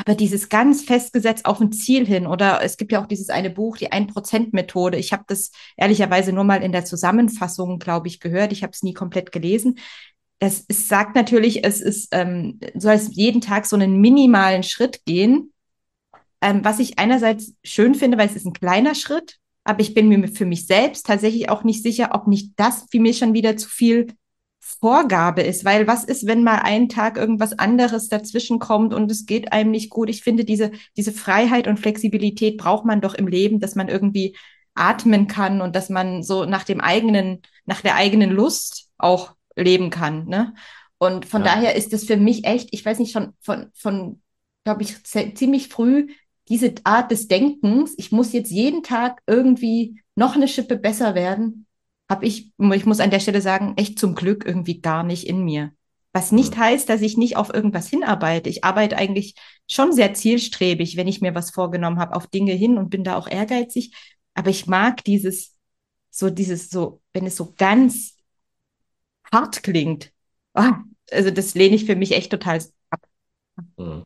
Aber 0.01 0.15
dieses 0.15 0.49
ganz 0.49 0.83
festgesetzt 0.83 1.45
auf 1.45 1.61
ein 1.61 1.73
Ziel 1.73 2.07
hin 2.07 2.29
oder 2.29 2.63
es 2.63 2.77
gibt 2.77 2.93
ja 2.93 3.03
auch 3.03 3.09
dieses 3.09 3.31
eine 3.31 3.51
Buch, 3.51 3.77
die 3.77 3.91
Ein-Prozent-Methode. 3.91 4.97
Ich 4.97 5.13
habe 5.13 5.25
das 5.27 5.51
ehrlicherweise 5.77 6.33
nur 6.33 6.45
mal 6.45 6.63
in 6.63 6.71
der 6.71 6.85
Zusammenfassung, 6.85 7.81
glaube 7.81 8.07
ich, 8.07 8.21
gehört. 8.21 8.53
Ich 8.53 8.63
habe 8.63 8.71
es 8.71 8.85
nie 8.85 8.95
komplett 8.95 9.33
gelesen. 9.33 9.81
Das 10.39 10.65
es 10.69 10.87
sagt 10.87 11.17
natürlich, 11.17 11.65
es 11.65 11.81
ist, 11.81 12.11
ähm, 12.13 12.61
soll 12.77 12.95
es 12.95 13.13
jeden 13.13 13.41
Tag 13.41 13.67
so 13.67 13.75
einen 13.75 14.01
minimalen 14.01 14.63
Schritt 14.63 15.05
gehen, 15.05 15.53
ähm, 16.41 16.65
was 16.65 16.79
ich 16.79 17.01
einerseits 17.01 17.55
schön 17.65 17.97
finde, 17.97 18.19
weil 18.19 18.29
es 18.29 18.37
ist 18.37 18.47
ein 18.47 18.53
kleiner 18.53 18.95
Schritt, 18.95 19.39
aber 19.65 19.81
ich 19.81 19.95
bin 19.95 20.09
mir 20.09 20.29
für 20.29 20.47
mich 20.47 20.69
selbst 20.69 21.07
tatsächlich 21.07 21.51
auch 21.51 21.65
nicht 21.65 21.83
sicher, 21.83 22.11
ob 22.13 22.29
nicht 22.29 22.53
das 22.55 22.87
für 22.89 23.01
mich 23.01 23.19
schon 23.19 23.35
wieder 23.35 23.57
zu 23.57 23.69
viel 23.69 24.07
Vorgabe 24.81 25.43
ist, 25.43 25.65
weil 25.65 25.87
was 25.87 26.05
ist, 26.05 26.27
wenn 26.27 26.45
mal 26.45 26.59
einen 26.59 26.89
Tag 26.89 27.17
irgendwas 27.17 27.59
anderes 27.59 28.09
dazwischen 28.09 28.59
kommt 28.59 28.95
und 28.95 29.11
es 29.11 29.27
geht 29.27 29.53
einem 29.53 29.71
nicht 29.71 29.91
gut? 29.91 30.09
Ich 30.09 30.23
finde, 30.23 30.45
diese, 30.45 30.71
diese 30.97 31.13
Freiheit 31.13 31.67
und 31.67 31.81
Flexibilität 31.81 32.59
braucht 32.59 32.85
man 32.85 33.01
doch 33.01 33.15
im 33.15 33.27
Leben, 33.27 33.61
dass 33.61 33.75
man 33.75 33.89
irgendwie 33.89 34.37
atmen 34.75 35.27
kann 35.27 35.61
und 35.61 35.75
dass 35.75 35.89
man 35.89 36.23
so 36.23 36.45
nach 36.45 36.65
dem 36.65 36.81
eigenen, 36.81 37.43
nach 37.67 37.81
der 37.81 37.97
eigenen 37.97 38.31
Lust 38.31 38.91
auch 38.99 39.35
leben 39.57 39.91
kann. 39.91 40.27
Ne? 40.27 40.55
Und 40.99 41.27
von 41.27 41.45
ja. 41.45 41.55
daher 41.55 41.75
ist 41.75 41.93
das 41.93 42.05
für 42.05 42.17
mich 42.17 42.45
echt, 42.45 42.69
ich 42.73 42.85
weiß 42.85 42.99
nicht, 42.99 43.13
schon 43.13 43.33
von, 43.41 43.71
von 43.75 44.23
glaube 44.65 44.83
ich, 44.83 45.03
ziemlich 45.05 45.69
früh 45.69 46.09
diese 46.49 46.75
Art 46.85 47.11
des 47.11 47.29
Denkens, 47.29 47.95
ich 47.99 48.11
muss 48.11 48.33
jetzt 48.33 48.51
jeden 48.51 48.83
Tag 48.83 49.23
irgendwie 49.27 50.03
noch 50.15 50.35
eine 50.35 50.49
Schippe 50.49 50.77
besser 50.77 51.15
werden, 51.15 51.67
habe 52.09 52.27
ich, 52.27 52.53
ich 52.59 52.87
muss 52.87 53.01
an 53.01 53.11
der 53.11 53.21
Stelle 53.21 53.41
sagen, 53.41 53.75
echt 53.77 53.99
zum 53.99 54.15
Glück 54.15 54.45
irgendwie 54.47 54.81
gar 54.81 55.03
nicht 55.03 55.27
in 55.27 55.45
mir. 55.45 55.73
Was 56.13 56.33
nicht 56.33 56.57
heißt, 56.57 56.89
dass 56.89 57.03
ich 57.03 57.17
nicht 57.17 57.37
auf 57.37 57.53
irgendwas 57.53 57.89
hinarbeite. 57.89 58.49
Ich 58.49 58.65
arbeite 58.65 58.97
eigentlich 58.97 59.35
schon 59.69 59.93
sehr 59.93 60.15
zielstrebig, 60.15 60.97
wenn 60.97 61.07
ich 61.07 61.21
mir 61.21 61.35
was 61.35 61.51
vorgenommen 61.51 61.99
habe, 61.99 62.17
auf 62.17 62.27
Dinge 62.27 62.53
hin 62.53 62.79
und 62.79 62.89
bin 62.91 63.05
da 63.05 63.17
auch 63.17 63.29
ehrgeizig. 63.29 63.95
Aber 64.35 64.51
ich 64.51 64.67
mag 64.67 65.05
dieses, 65.05 65.57
so 66.11 66.31
dieses, 66.31 66.71
so, 66.71 67.03
wenn 67.13 67.27
es 67.27 67.37
so 67.37 67.53
ganz 67.57 68.17
hart 69.33 69.63
klingt. 69.63 70.13
Oh, 70.55 70.73
also 71.11 71.31
das 71.31 71.55
lehne 71.55 71.77
ich 71.77 71.85
für 71.87 71.97
mich 71.97 72.13
echt 72.13 72.31
total 72.31 72.61
ab. 72.91 73.01
Mhm. 73.79 74.05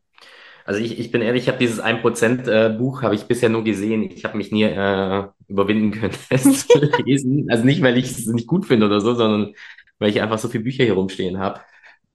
Also 0.65 0.81
ich, 0.81 0.99
ich 0.99 1.11
bin 1.11 1.23
ehrlich, 1.23 1.43
ich 1.45 1.49
habe 1.49 1.59
dieses 1.59 1.81
1% 1.81 2.47
äh, 2.49 2.71
Buch, 2.77 3.03
habe 3.03 3.15
ich 3.15 3.25
bisher 3.27 3.49
nur 3.49 3.65
gesehen. 3.65 4.03
Ich 4.03 4.25
habe 4.25 4.37
mich 4.37 4.53
nie 4.53 4.65
äh, 4.65 5.25
überwinden 5.49 5.93
können, 5.93 6.15
es 6.31 6.67
zu 6.69 6.79
lesen. 7.05 7.47
Also 7.51 7.65
nicht, 7.65 7.83
weil 7.83 7.97
ich 7.99 8.11
es 8.11 8.27
nicht 8.27 8.47
gut 8.47 8.67
finde 8.67 8.87
oder 8.87 9.01
so, 9.01 9.15
sondern 9.15 9.55
weil 9.99 10.11
ich 10.11 10.21
einfach 10.21 10.39
so 10.39 10.49
viele 10.49 10.65
Bücher 10.65 10.85
hier 10.85 10.95
rumstehen 10.95 11.39
habe. 11.39 11.61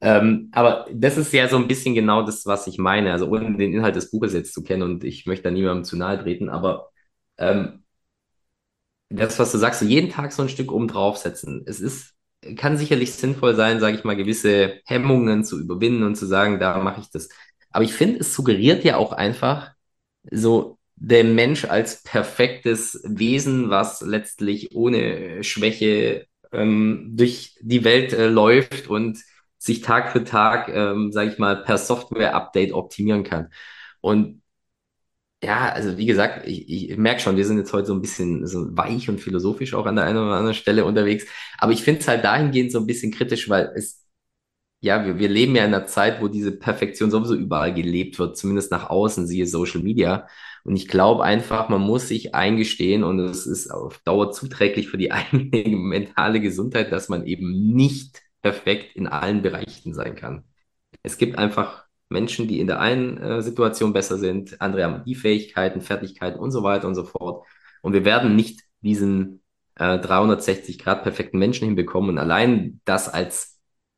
Ähm, 0.01 0.49
aber 0.53 0.85
das 0.93 1.17
ist 1.17 1.33
ja 1.33 1.47
so 1.49 1.57
ein 1.57 1.67
bisschen 1.67 1.95
genau 1.95 2.23
das, 2.23 2.45
was 2.45 2.67
ich 2.67 2.77
meine. 2.77 3.11
Also 3.11 3.27
ohne 3.29 3.57
den 3.57 3.73
Inhalt 3.73 3.95
des 3.95 4.11
Buches 4.11 4.33
jetzt 4.33 4.53
zu 4.53 4.63
kennen 4.63 4.83
und 4.83 5.03
ich 5.03 5.25
möchte 5.25 5.43
da 5.45 5.51
niemandem 5.51 5.83
zu 5.85 5.97
nahe 5.97 6.19
treten, 6.19 6.49
aber 6.49 6.89
ähm, 7.37 7.83
das, 9.09 9.39
was 9.39 9.51
du 9.51 9.57
sagst, 9.57 9.79
so 9.81 9.85
jeden 9.85 10.09
Tag 10.11 10.31
so 10.31 10.43
ein 10.43 10.49
Stück 10.49 10.71
oben 10.71 10.87
draufsetzen. 10.87 11.63
Es 11.65 11.79
ist, 11.79 12.13
kann 12.57 12.77
sicherlich 12.77 13.13
sinnvoll 13.13 13.55
sein, 13.55 13.79
sage 13.79 13.97
ich 13.97 14.03
mal, 14.03 14.15
gewisse 14.15 14.81
Hemmungen 14.85 15.43
zu 15.43 15.59
überwinden 15.59 16.03
und 16.03 16.15
zu 16.15 16.25
sagen, 16.25 16.59
da 16.59 16.77
mache 16.79 17.01
ich 17.01 17.09
das. 17.11 17.29
Aber 17.77 17.85
ich 17.85 17.93
finde, 17.93 18.21
es 18.21 18.33
suggeriert 18.33 18.83
ja 18.85 18.97
auch 18.97 19.11
einfach 19.11 19.69
so 20.31 20.79
der 20.95 21.23
Mensch 21.23 21.63
als 21.65 22.01
perfektes 22.01 22.99
Wesen, 23.05 23.69
was 23.69 24.01
letztlich 24.01 24.73
ohne 24.75 25.43
Schwäche 25.43 26.25
ähm, 26.51 27.11
durch 27.13 27.55
die 27.61 27.83
Welt 27.83 28.13
äh, 28.13 28.29
läuft 28.29 28.87
und 28.87 29.19
sich 29.59 29.81
Tag 29.81 30.11
für 30.11 30.23
Tag, 30.23 30.69
ähm, 30.69 31.11
sage 31.11 31.29
ich 31.29 31.37
mal, 31.37 31.63
per 31.63 31.77
Software-Update 31.77 32.73
optimieren 32.73 33.23
kann. 33.23 33.49
Und 34.01 34.41
ja, 35.43 35.69
also 35.69 35.99
wie 35.99 36.07
gesagt, 36.07 36.47
ich, 36.47 36.67
ich 36.91 36.97
merke 36.97 37.21
schon, 37.21 37.37
wir 37.37 37.45
sind 37.45 37.59
jetzt 37.59 37.73
heute 37.73 37.85
so 37.85 37.93
ein 37.93 38.01
bisschen 38.01 38.47
so 38.47 38.75
weich 38.75 39.07
und 39.07 39.21
philosophisch 39.21 39.75
auch 39.75 39.85
an 39.85 39.97
der 39.97 40.05
einen 40.05 40.17
oder 40.17 40.33
anderen 40.35 40.55
Stelle 40.55 40.83
unterwegs. 40.83 41.27
Aber 41.59 41.73
ich 41.73 41.83
finde 41.83 42.01
es 42.01 42.07
halt 42.07 42.23
dahingehend 42.23 42.71
so 42.71 42.79
ein 42.79 42.87
bisschen 42.87 43.11
kritisch, 43.11 43.49
weil 43.49 43.71
es, 43.75 44.06
ja, 44.79 45.05
wir, 45.05 45.17
wir 45.19 45.29
leben 45.29 45.55
ja 45.55 45.65
in 45.65 45.73
einer 45.73 45.87
Zeit, 45.87 46.21
wo 46.21 46.27
diese 46.27 46.51
Perfektion 46.51 47.11
sowieso 47.11 47.35
überall 47.35 47.73
gelebt 47.73 48.19
wird, 48.19 48.37
zumindest 48.37 48.71
nach 48.71 48.89
außen, 48.89 49.27
siehe 49.27 49.47
Social 49.47 49.81
Media. 49.81 50.27
Und 50.63 50.75
ich 50.75 50.87
glaube 50.87 51.23
einfach, 51.23 51.69
man 51.69 51.81
muss 51.81 52.07
sich 52.07 52.35
eingestehen 52.35 53.03
und 53.03 53.19
es 53.19 53.47
ist 53.47 53.71
auf 53.71 53.99
Dauer 53.99 54.31
zuträglich 54.31 54.89
für 54.89 54.97
die 54.97 55.11
eigene 55.13 55.75
mentale 55.77 56.39
Gesundheit, 56.41 56.91
dass 56.91 57.09
man 57.09 57.25
eben 57.25 57.73
nicht 57.73 58.21
perfekt 58.41 58.95
in 58.95 59.07
allen 59.07 59.41
Bereichen 59.41 59.93
sein 59.93 60.15
kann. 60.15 60.43
Es 61.03 61.17
gibt 61.17 61.37
einfach 61.37 61.85
Menschen, 62.09 62.47
die 62.47 62.59
in 62.59 62.67
der 62.67 62.79
einen 62.79 63.17
äh, 63.17 63.41
Situation 63.41 63.93
besser 63.93 64.17
sind, 64.17 64.61
andere 64.61 64.83
haben 64.83 65.03
die 65.05 65.15
Fähigkeiten, 65.15 65.81
Fertigkeiten 65.81 66.39
und 66.39 66.51
so 66.51 66.63
weiter 66.63 66.87
und 66.87 66.95
so 66.95 67.03
fort. 67.03 67.45
Und 67.81 67.93
wir 67.93 68.05
werden 68.05 68.35
nicht 68.35 68.61
diesen 68.81 69.41
äh, 69.75 69.99
360 69.99 70.79
Grad 70.79 71.03
perfekten 71.03 71.37
Menschen 71.37 71.65
hinbekommen. 71.65 72.11
Und 72.11 72.17
allein 72.17 72.81
das 72.85 73.09
als, 73.09 73.56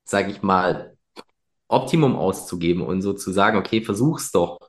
sage 0.10 0.32
ich 0.32 0.42
mal, 0.42 0.98
Optimum 1.68 2.16
auszugeben 2.16 2.84
und 2.84 3.02
so 3.02 3.14
zu 3.14 3.32
sagen, 3.32 3.58
okay, 3.58 3.82
versuch's 3.84 4.32
doch. 4.32 4.60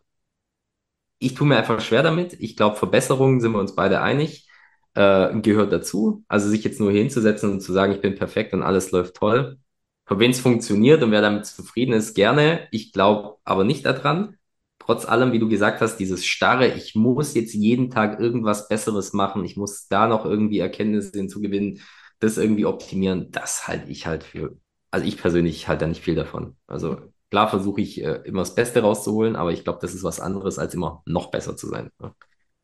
Ich 1.19 1.35
tue 1.35 1.47
mir 1.47 1.57
einfach 1.59 1.81
schwer 1.81 2.03
damit. 2.03 2.35
Ich 2.41 2.57
glaube, 2.57 2.77
Verbesserungen 2.77 3.41
sind 3.41 3.53
wir 3.53 3.59
uns 3.61 3.75
beide 3.75 4.01
einig, 4.01 4.49
äh, 4.95 5.39
gehört 5.41 5.73
dazu. 5.73 6.25
Also 6.29 6.49
sich 6.49 6.65
jetzt 6.65 6.81
nur 6.81 6.93
hinzusetzen 6.93 7.51
und 7.53 7.61
zu 7.61 7.73
sagen, 7.73 7.93
ich 7.93 8.01
bin 8.01 8.15
perfekt 8.17 8.55
und 8.55 8.63
alles 8.63 8.91
läuft 8.91 9.17
toll, 9.17 9.59
für 10.07 10.19
wen 10.19 10.31
es 10.33 10.41
funktioniert 10.41 11.03
und 11.03 11.11
wer 11.13 11.21
damit 11.23 11.47
zufrieden 11.47 11.93
ist, 11.93 12.15
gerne. 12.15 12.69
Ich 12.71 12.93
glaube 12.93 13.39
aber 13.45 13.65
nicht 13.65 13.87
daran. 13.87 14.37
Trotz 14.79 15.07
allem, 15.07 15.33
wie 15.33 15.39
du 15.39 15.49
gesagt 15.49 15.81
hast, 15.83 15.99
dieses 15.99 16.27
starre, 16.27 16.69
ich 16.69 16.95
muss 16.95 17.35
jetzt 17.35 17.55
jeden 17.55 17.91
Tag 17.91 18.19
irgendwas 18.19 18.69
Besseres 18.69 19.13
machen, 19.13 19.45
ich 19.45 19.57
muss 19.57 19.87
da 19.89 20.09
noch 20.09 20.25
irgendwie 20.25 20.59
Erkenntnisse 20.59 21.13
hinzugewinnen, 21.13 21.81
das 22.19 22.39
irgendwie 22.39 22.65
optimieren, 22.67 23.31
das 23.31 23.69
halte 23.69 23.91
ich 23.91 24.07
halt 24.07 24.25
für, 24.25 24.59
also 24.91 25.07
ich 25.07 25.17
persönlich 25.19 25.69
halte 25.69 25.85
da 25.85 25.89
nicht 25.89 26.03
viel 26.03 26.15
davon. 26.15 26.57
Also 26.67 26.99
klar 27.31 27.49
versuche 27.49 27.81
ich 27.81 28.03
äh, 28.03 28.23
immer 28.25 28.43
das 28.43 28.55
Beste 28.55 28.83
rauszuholen, 28.83 29.37
aber 29.37 29.53
ich 29.53 29.65
glaube, 29.65 29.79
das 29.81 29.95
ist 29.95 30.03
was 30.03 30.21
anderes, 30.21 30.59
als 30.59 30.75
immer 30.75 31.03
noch 31.07 31.31
besser 31.31 31.57
zu 31.57 31.69
sein. 31.69 31.91
Ne? 32.01 32.13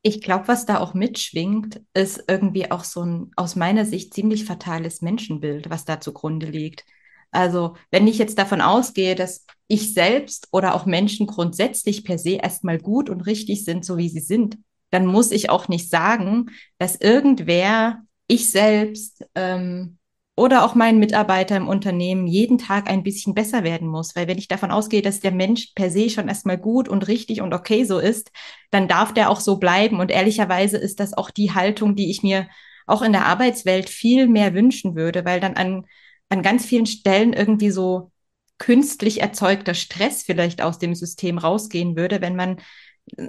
Ich 0.02 0.20
glaube, 0.20 0.48
was 0.48 0.66
da 0.66 0.78
auch 0.78 0.94
mitschwingt, 0.94 1.80
ist 1.94 2.24
irgendwie 2.28 2.70
auch 2.70 2.84
so 2.84 3.02
ein 3.02 3.32
aus 3.36 3.56
meiner 3.56 3.84
Sicht 3.84 4.14
ziemlich 4.14 4.44
fatales 4.44 5.02
Menschenbild, 5.02 5.70
was 5.70 5.84
da 5.84 6.00
zugrunde 6.00 6.46
liegt. 6.46 6.84
Also 7.32 7.74
wenn 7.90 8.06
ich 8.06 8.18
jetzt 8.18 8.38
davon 8.38 8.60
ausgehe, 8.60 9.14
dass 9.14 9.44
ich 9.66 9.94
selbst 9.94 10.48
oder 10.52 10.74
auch 10.74 10.86
Menschen 10.86 11.26
grundsätzlich 11.26 12.04
per 12.04 12.18
se 12.18 12.36
erstmal 12.36 12.78
gut 12.78 13.10
und 13.10 13.22
richtig 13.22 13.64
sind, 13.64 13.84
so 13.84 13.96
wie 13.96 14.08
sie 14.08 14.20
sind, 14.20 14.58
dann 14.90 15.06
muss 15.06 15.32
ich 15.32 15.50
auch 15.50 15.68
nicht 15.68 15.90
sagen, 15.90 16.46
dass 16.78 16.96
irgendwer, 16.96 18.02
ich 18.28 18.50
selbst 18.50 19.24
ähm, 19.34 19.95
oder 20.37 20.64
auch 20.64 20.75
mein 20.75 20.99
Mitarbeiter 20.99 21.57
im 21.57 21.66
Unternehmen 21.66 22.27
jeden 22.27 22.59
Tag 22.59 22.88
ein 22.90 23.03
bisschen 23.03 23.35
besser 23.35 23.64
werden 23.64 23.88
muss. 23.88 24.14
Weil 24.14 24.29
wenn 24.29 24.38
ich 24.38 24.49
davon 24.49 24.70
ausgehe, 24.70 25.03
dass 25.03 25.20
der 25.20 25.33
Mensch 25.33 25.72
per 25.75 25.90
se 25.90 26.11
schon 26.11 26.29
erstmal 26.29 26.59
gut 26.59 26.88
und 26.88 27.09
richtig 27.09 27.40
und 27.40 27.55
okay 27.55 27.85
so 27.85 27.99
ist, 27.99 28.31
dann 28.70 28.87
darf 28.87 29.14
der 29.14 29.31
auch 29.31 29.40
so 29.40 29.57
bleiben. 29.57 29.99
Und 29.99 30.11
ehrlicherweise 30.11 30.77
ist 30.77 31.01
das 31.01 31.14
auch 31.14 31.31
die 31.31 31.53
Haltung, 31.55 31.96
die 31.96 32.11
ich 32.11 32.22
mir 32.22 32.49
auch 32.87 33.03
in 33.03 33.12
der 33.12 33.27
Arbeitswelt 33.27 33.88
viel 33.88 34.29
mehr 34.29 34.55
wünschen 34.55 34.94
würde, 34.94 35.25
weil 35.25 35.40
dann 35.40 35.55
an 35.55 35.87
an 36.29 36.42
ganz 36.42 36.66
vielen 36.66 36.87
Stellen 36.87 37.33
irgendwie 37.33 37.70
so 37.70 38.11
künstlich 38.59 39.20
erzeugter 39.20 39.75
Stress 39.75 40.22
vielleicht 40.22 40.62
aus 40.62 40.79
dem 40.79 40.94
System 40.94 41.38
rausgehen 41.38 41.96
würde, 41.96 42.20
wenn 42.20 42.37
man 42.37 42.57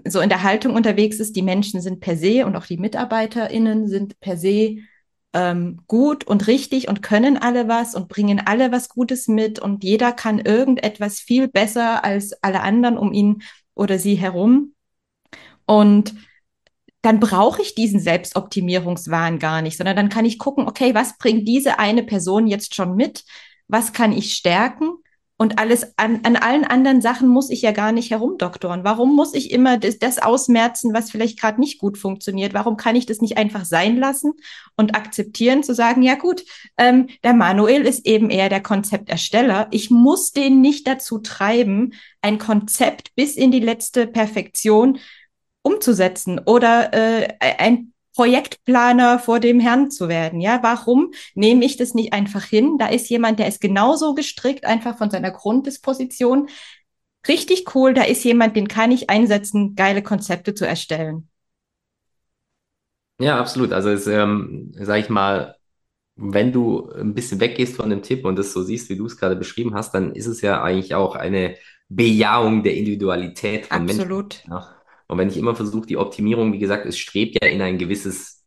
so 0.05 0.21
in 0.21 0.29
der 0.29 0.43
Haltung 0.43 0.73
unterwegs 0.73 1.19
ist, 1.19 1.35
die 1.35 1.43
Menschen 1.43 1.81
sind 1.81 1.99
per 1.99 2.17
se 2.17 2.45
und 2.45 2.55
auch 2.55 2.65
die 2.65 2.77
MitarbeiterInnen 2.77 3.87
sind 3.87 4.19
per 4.19 4.37
se 4.37 4.77
ähm, 5.37 5.81
gut 5.85 6.23
und 6.23 6.47
richtig 6.47 6.87
und 6.87 7.03
können 7.03 7.37
alle 7.37 7.67
was 7.67 7.93
und 7.93 8.09
bringen 8.09 8.41
alle 8.43 8.71
was 8.71 8.89
Gutes 8.89 9.27
mit 9.27 9.59
und 9.59 9.83
jeder 9.83 10.11
kann 10.11 10.39
irgendetwas 10.39 11.19
viel 11.19 11.47
besser 11.47 12.03
als 12.03 12.33
alle 12.41 12.61
anderen 12.61 12.97
um 12.97 13.13
ihn 13.13 13.43
oder 13.75 13.99
sie 13.99 14.15
herum. 14.15 14.73
Und 15.67 16.15
dann 17.03 17.19
brauche 17.19 17.61
ich 17.61 17.75
diesen 17.75 17.99
Selbstoptimierungswahn 17.99 19.37
gar 19.37 19.61
nicht, 19.61 19.77
sondern 19.77 19.95
dann 19.95 20.09
kann 20.09 20.25
ich 20.25 20.39
gucken, 20.39 20.67
okay, 20.67 20.95
was 20.95 21.19
bringt 21.19 21.47
diese 21.47 21.77
eine 21.77 22.01
Person 22.01 22.47
jetzt 22.47 22.73
schon 22.73 22.95
mit? 22.95 23.23
Was 23.67 23.93
kann 23.93 24.13
ich 24.13 24.33
stärken? 24.33 24.89
Und 25.39 25.59
alles 25.59 25.93
an, 25.97 26.21
an 26.23 26.35
allen 26.35 26.65
anderen 26.65 26.99
Sachen 26.99 27.27
muss 27.27 27.51
ich 27.51 27.61
ja 27.61 27.71
gar 27.71 27.91
nicht 27.91 28.09
herumdoktoren. 28.09 28.83
Warum 28.83 29.15
muss 29.15 29.35
ich 29.35 29.51
immer 29.51 29.77
das, 29.77 29.99
das 29.99 30.17
ausmerzen, 30.17 30.95
was 30.95 31.11
vielleicht 31.11 31.39
gerade 31.39 31.59
nicht 31.59 31.79
gut 31.79 31.99
funktioniert? 31.99 32.55
Warum 32.55 32.75
kann 32.75 32.95
ich 32.95 33.05
das 33.05 33.21
nicht 33.21 33.37
einfach 33.37 33.63
sein 33.63 33.97
lassen 33.97 34.33
und 34.75 34.95
akzeptieren, 34.95 35.61
zu 35.61 35.75
sagen, 35.75 36.01
ja 36.01 36.15
gut, 36.15 36.43
ähm, 36.77 37.07
der 37.23 37.35
Manuel 37.35 37.83
ist 37.85 38.07
eben 38.07 38.31
eher 38.31 38.49
der 38.49 38.63
Konzeptersteller. 38.63 39.67
Ich 39.69 39.91
muss 39.91 40.31
den 40.31 40.59
nicht 40.59 40.87
dazu 40.87 41.19
treiben, 41.19 41.93
ein 42.23 42.39
Konzept 42.39 43.13
bis 43.15 43.35
in 43.35 43.51
die 43.51 43.59
letzte 43.59 44.07
Perfektion 44.07 44.97
umzusetzen 45.61 46.41
oder 46.43 46.93
äh, 46.93 47.27
ein 47.39 47.93
Projektplaner 48.17 49.19
vor 49.19 49.39
dem 49.39 49.59
Herrn 49.59 49.91
zu 49.91 50.09
werden. 50.09 50.41
Ja, 50.41 50.57
warum 50.63 51.11
nehme 51.35 51.63
ich 51.63 51.77
das 51.77 51.93
nicht 51.93 52.13
einfach 52.13 52.43
hin? 52.43 52.79
Da 52.79 52.87
ist 52.87 53.11
jemand, 53.11 53.37
der 53.37 53.47
ist 53.47 53.61
genauso 53.61 54.15
gestrickt, 54.15 54.65
einfach 54.65 54.97
von 54.97 55.11
seiner 55.11 55.29
Grunddisposition. 55.29 56.49
Richtig 57.27 57.75
cool, 57.75 57.93
da 57.93 58.01
ist 58.01 58.23
jemand, 58.23 58.55
den 58.55 58.67
kann 58.67 58.91
ich 58.91 59.11
einsetzen, 59.11 59.75
geile 59.75 60.01
Konzepte 60.01 60.55
zu 60.55 60.65
erstellen. 60.65 61.29
Ja, 63.19 63.39
absolut. 63.39 63.71
Also, 63.71 63.89
es, 63.89 64.07
ähm, 64.07 64.71
sag 64.73 64.99
ich 64.99 65.09
mal, 65.09 65.55
wenn 66.15 66.51
du 66.51 66.89
ein 66.89 67.13
bisschen 67.13 67.39
weggehst 67.39 67.75
von 67.75 67.91
dem 67.91 68.01
Tipp 68.01 68.25
und 68.25 68.35
das 68.35 68.51
so 68.51 68.63
siehst, 68.63 68.89
wie 68.89 68.97
du 68.97 69.05
es 69.05 69.17
gerade 69.17 69.35
beschrieben 69.35 69.75
hast, 69.75 69.93
dann 69.93 70.15
ist 70.15 70.25
es 70.25 70.41
ja 70.41 70.63
eigentlich 70.63 70.95
auch 70.95 71.15
eine 71.15 71.55
Bejahung 71.87 72.63
der 72.63 72.75
Individualität 72.77 73.67
von 73.67 73.83
Absolut. 73.83 74.41
Menschen. 74.43 74.51
Ja. 74.51 74.76
Und 75.07 75.17
wenn 75.17 75.29
ich 75.29 75.37
immer 75.37 75.55
versuche, 75.55 75.87
die 75.87 75.97
Optimierung, 75.97 76.53
wie 76.53 76.59
gesagt, 76.59 76.85
es 76.85 76.97
strebt 76.97 77.37
ja 77.41 77.49
in 77.49 77.61
ein 77.61 77.77
gewisses 77.77 78.45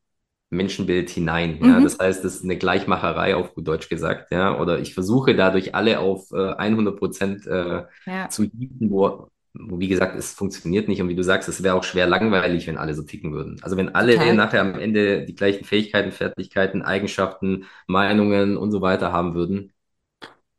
Menschenbild 0.51 1.09
hinein. 1.09 1.59
Ja? 1.63 1.79
Mhm. 1.79 1.85
Das 1.85 1.99
heißt, 1.99 2.25
es 2.25 2.37
ist 2.37 2.45
eine 2.45 2.59
Gleichmacherei 2.59 3.37
auf 3.37 3.55
gut 3.55 3.67
Deutsch 3.67 3.89
gesagt. 3.89 4.31
Ja? 4.31 4.61
Oder 4.61 4.81
ich 4.81 4.95
versuche 4.95 5.35
dadurch 5.35 5.75
alle 5.75 6.01
auf 6.01 6.31
äh, 6.33 6.53
100 6.53 6.99
Prozent 6.99 7.47
äh, 7.47 7.85
ja. 8.07 8.29
zu 8.29 8.45
hieben, 8.45 8.91
wo, 8.91 9.29
wo, 9.55 9.79
wie 9.79 9.89
gesagt, 9.89 10.19
es 10.19 10.33
funktioniert 10.33 10.89
nicht. 10.89 11.01
Und 11.01 11.09
wie 11.09 11.15
du 11.15 11.23
sagst, 11.23 11.49
es 11.49 11.63
wäre 11.63 11.77
auch 11.77 11.85
schwer 11.85 12.07
langweilig, 12.07 12.67
wenn 12.67 12.79
alle 12.79 12.95
so 12.95 13.03
ticken 13.03 13.33
würden. 13.33 13.59
Also 13.63 13.77
wenn 13.77 13.95
alle 13.95 14.15
Total. 14.15 14.35
nachher 14.35 14.61
am 14.61 14.75
Ende 14.75 15.25
die 15.25 15.35
gleichen 15.35 15.65
Fähigkeiten, 15.65 16.13
Fertigkeiten, 16.13 16.83
Eigenschaften, 16.83 17.65
Meinungen 17.87 18.57
und 18.57 18.73
so 18.73 18.83
weiter 18.83 19.13
haben 19.13 19.35
würden, 19.35 19.73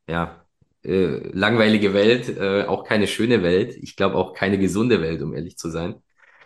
ja, 0.08 0.41
äh, 0.84 1.28
langweilige 1.34 1.94
Welt, 1.94 2.30
äh, 2.30 2.66
auch 2.66 2.84
keine 2.86 3.08
schöne 3.08 3.44
Welt. 3.44 3.76
Ich 3.82 3.96
glaube 3.96 4.16
auch 4.16 4.34
keine 4.34 4.58
gesunde 4.60 5.02
Welt, 5.02 5.22
um 5.22 5.34
ehrlich 5.36 5.58
zu 5.58 5.70
sein. 5.70 5.96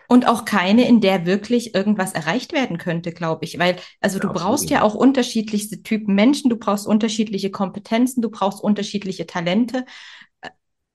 Und 0.08 0.28
auch 0.28 0.46
keine, 0.46 0.88
in 0.88 1.02
der 1.02 1.26
wirklich 1.26 1.74
irgendwas 1.74 2.14
erreicht 2.14 2.54
werden 2.54 2.78
könnte, 2.78 3.12
glaube 3.12 3.44
ich. 3.44 3.58
Weil, 3.58 3.78
also 4.02 4.20
du 4.20 4.30
Ja, 4.30 4.32
brauchst 4.32 4.70
absolut. 4.70 4.70
ja 4.70 4.84
auch 4.84 4.94
unterschiedlichste 4.94 5.82
Typen 5.82 6.14
Menschen, 6.14 6.50
du 6.52 6.58
brauchst 6.58 6.86
unterschiedliche 6.86 7.50
Kompetenzen, 7.50 8.22
du 8.22 8.30
brauchst 8.30 8.62
unterschiedliche 8.64 9.26
Talente. 9.26 9.84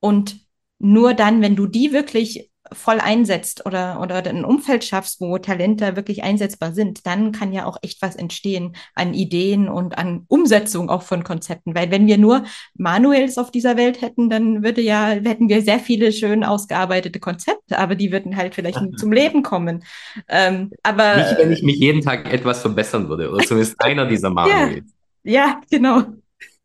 Und 0.01 0.41
nur 0.79 1.15
dann, 1.15 1.43
wenn 1.43 1.57
du 1.57 1.67
die 1.67 1.93
wirklich 1.93 2.50
voll 2.73 3.01
einsetzt 3.01 3.67
oder, 3.67 4.01
oder 4.01 4.25
ein 4.27 4.45
Umfeld 4.45 4.85
schaffst, 4.85 5.21
wo 5.21 5.39
Talente 5.39 5.97
wirklich 5.97 6.23
einsetzbar 6.23 6.73
sind, 6.73 7.07
dann 7.07 7.33
kann 7.33 7.53
ja 7.53 7.67
auch 7.67 7.79
echt 7.83 8.01
was 8.03 8.17
entstehen 8.17 8.77
an 8.95 9.15
Ideen 9.15 9.69
und 9.69 9.99
an 9.99 10.25
Umsetzung 10.29 10.91
auch 10.91 11.03
von 11.03 11.25
Konzepten. 11.25 11.75
Weil 11.75 11.91
wenn 11.91 12.07
wir 12.07 12.19
nur 12.19 12.45
Manuels 12.75 13.39
auf 13.39 13.51
dieser 13.51 13.77
Welt 13.77 14.01
hätten, 14.03 14.31
dann 14.31 14.63
würde 14.63 14.81
ja, 14.81 15.09
hätten 15.09 15.49
wir 15.49 15.63
sehr 15.63 15.79
viele 15.79 16.13
schön 16.13 16.45
ausgearbeitete 16.45 17.21
Konzepte, 17.21 17.79
aber 17.79 17.95
die 17.95 18.13
würden 18.13 18.37
halt 18.37 18.55
vielleicht 18.55 18.81
nie 18.81 18.97
zum 18.97 19.13
Leben 19.13 19.43
kommen. 19.43 19.85
Ähm, 20.29 20.71
aber 20.83 21.17
Nicht, 21.17 21.39
wenn 21.39 21.53
ich 21.53 21.63
mich 21.63 21.77
jeden 21.77 22.03
Tag 22.03 22.33
etwas 22.33 22.61
verbessern 22.61 23.09
würde, 23.09 23.31
oder 23.31 23.45
zumindest 23.45 23.77
einer 23.83 24.07
dieser 24.07 24.31
Manuels. 24.31 24.93
ja, 25.25 25.61
genau. 25.71 26.03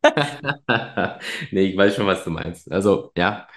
Nee, 1.51 1.61
ich 1.61 1.77
weiß 1.77 1.95
schon, 1.95 2.05
was 2.05 2.23
du 2.23 2.29
meinst. 2.29 2.71
Also, 2.71 3.11
ja. 3.17 3.47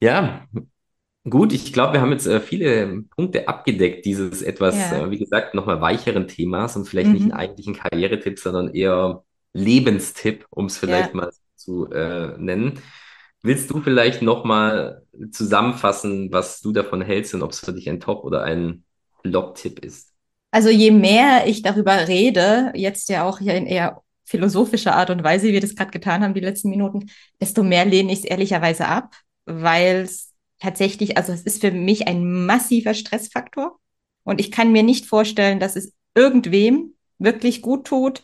Ja, 0.00 0.46
gut, 1.28 1.52
ich 1.52 1.72
glaube, 1.72 1.94
wir 1.94 2.00
haben 2.00 2.12
jetzt 2.12 2.26
äh, 2.26 2.40
viele 2.40 3.02
Punkte 3.16 3.48
abgedeckt, 3.48 4.04
dieses 4.04 4.42
etwas, 4.42 4.90
Ja. 4.90 4.90
äh, 4.92 5.10
wie 5.10 5.18
gesagt, 5.18 5.54
nochmal 5.54 5.80
weicheren 5.80 6.28
Themas 6.28 6.76
und 6.76 6.86
vielleicht 6.88 7.12
nicht 7.14 7.24
einen 7.24 7.32
Mhm. 7.32 7.38
eigentlichen 7.38 7.74
Karrieretipp, 7.74 8.38
sondern 8.38 8.74
eher 8.74 9.24
Lebenstipp, 9.52 10.46
um 10.50 10.66
es 10.66 10.78
vielleicht 10.78 11.14
Ja. 11.14 11.14
mal 11.14 11.30
zu 11.56 11.90
äh, 11.90 12.36
nennen. 12.38 12.80
Willst 13.42 13.70
du 13.70 13.80
vielleicht 13.80 14.22
nochmal 14.22 15.02
zusammenfassen, 15.30 16.32
was 16.32 16.60
du 16.60 16.72
davon 16.72 17.02
hältst 17.02 17.34
und 17.34 17.42
ob 17.42 17.52
es 17.52 17.60
für 17.60 17.72
dich 17.72 17.88
ein 17.90 18.00
Top- 18.00 18.24
oder 18.24 18.42
ein 18.42 18.84
Flop-Tipp 19.22 19.80
ist? 19.80 20.12
Also 20.50 20.68
je 20.70 20.90
mehr 20.92 21.46
ich 21.46 21.62
darüber 21.62 22.06
rede, 22.08 22.72
jetzt 22.74 23.08
ja 23.08 23.24
auch 23.24 23.38
hier 23.40 23.54
in 23.54 23.66
eher 23.66 24.02
philosophischer 24.24 24.94
Art 24.94 25.10
und 25.10 25.24
Weise, 25.24 25.48
wie 25.48 25.52
wir 25.52 25.60
das 25.60 25.74
gerade 25.74 25.90
getan 25.90 26.22
haben, 26.22 26.34
die 26.34 26.40
letzten 26.40 26.70
Minuten, 26.70 27.10
desto 27.40 27.62
mehr 27.62 27.84
lehne 27.84 28.12
ich 28.12 28.20
es 28.20 28.24
ehrlicherweise 28.24 28.86
ab, 28.86 29.14
weil 29.46 30.02
es 30.02 30.32
tatsächlich, 30.60 31.16
also 31.16 31.32
es 31.32 31.42
ist 31.42 31.60
für 31.60 31.70
mich 31.70 32.08
ein 32.08 32.46
massiver 32.46 32.94
Stressfaktor 32.94 33.78
und 34.24 34.40
ich 34.40 34.50
kann 34.50 34.72
mir 34.72 34.82
nicht 34.82 35.06
vorstellen, 35.06 35.60
dass 35.60 35.76
es 35.76 35.92
irgendwem 36.14 36.94
wirklich 37.18 37.62
gut 37.62 37.86
tut, 37.86 38.22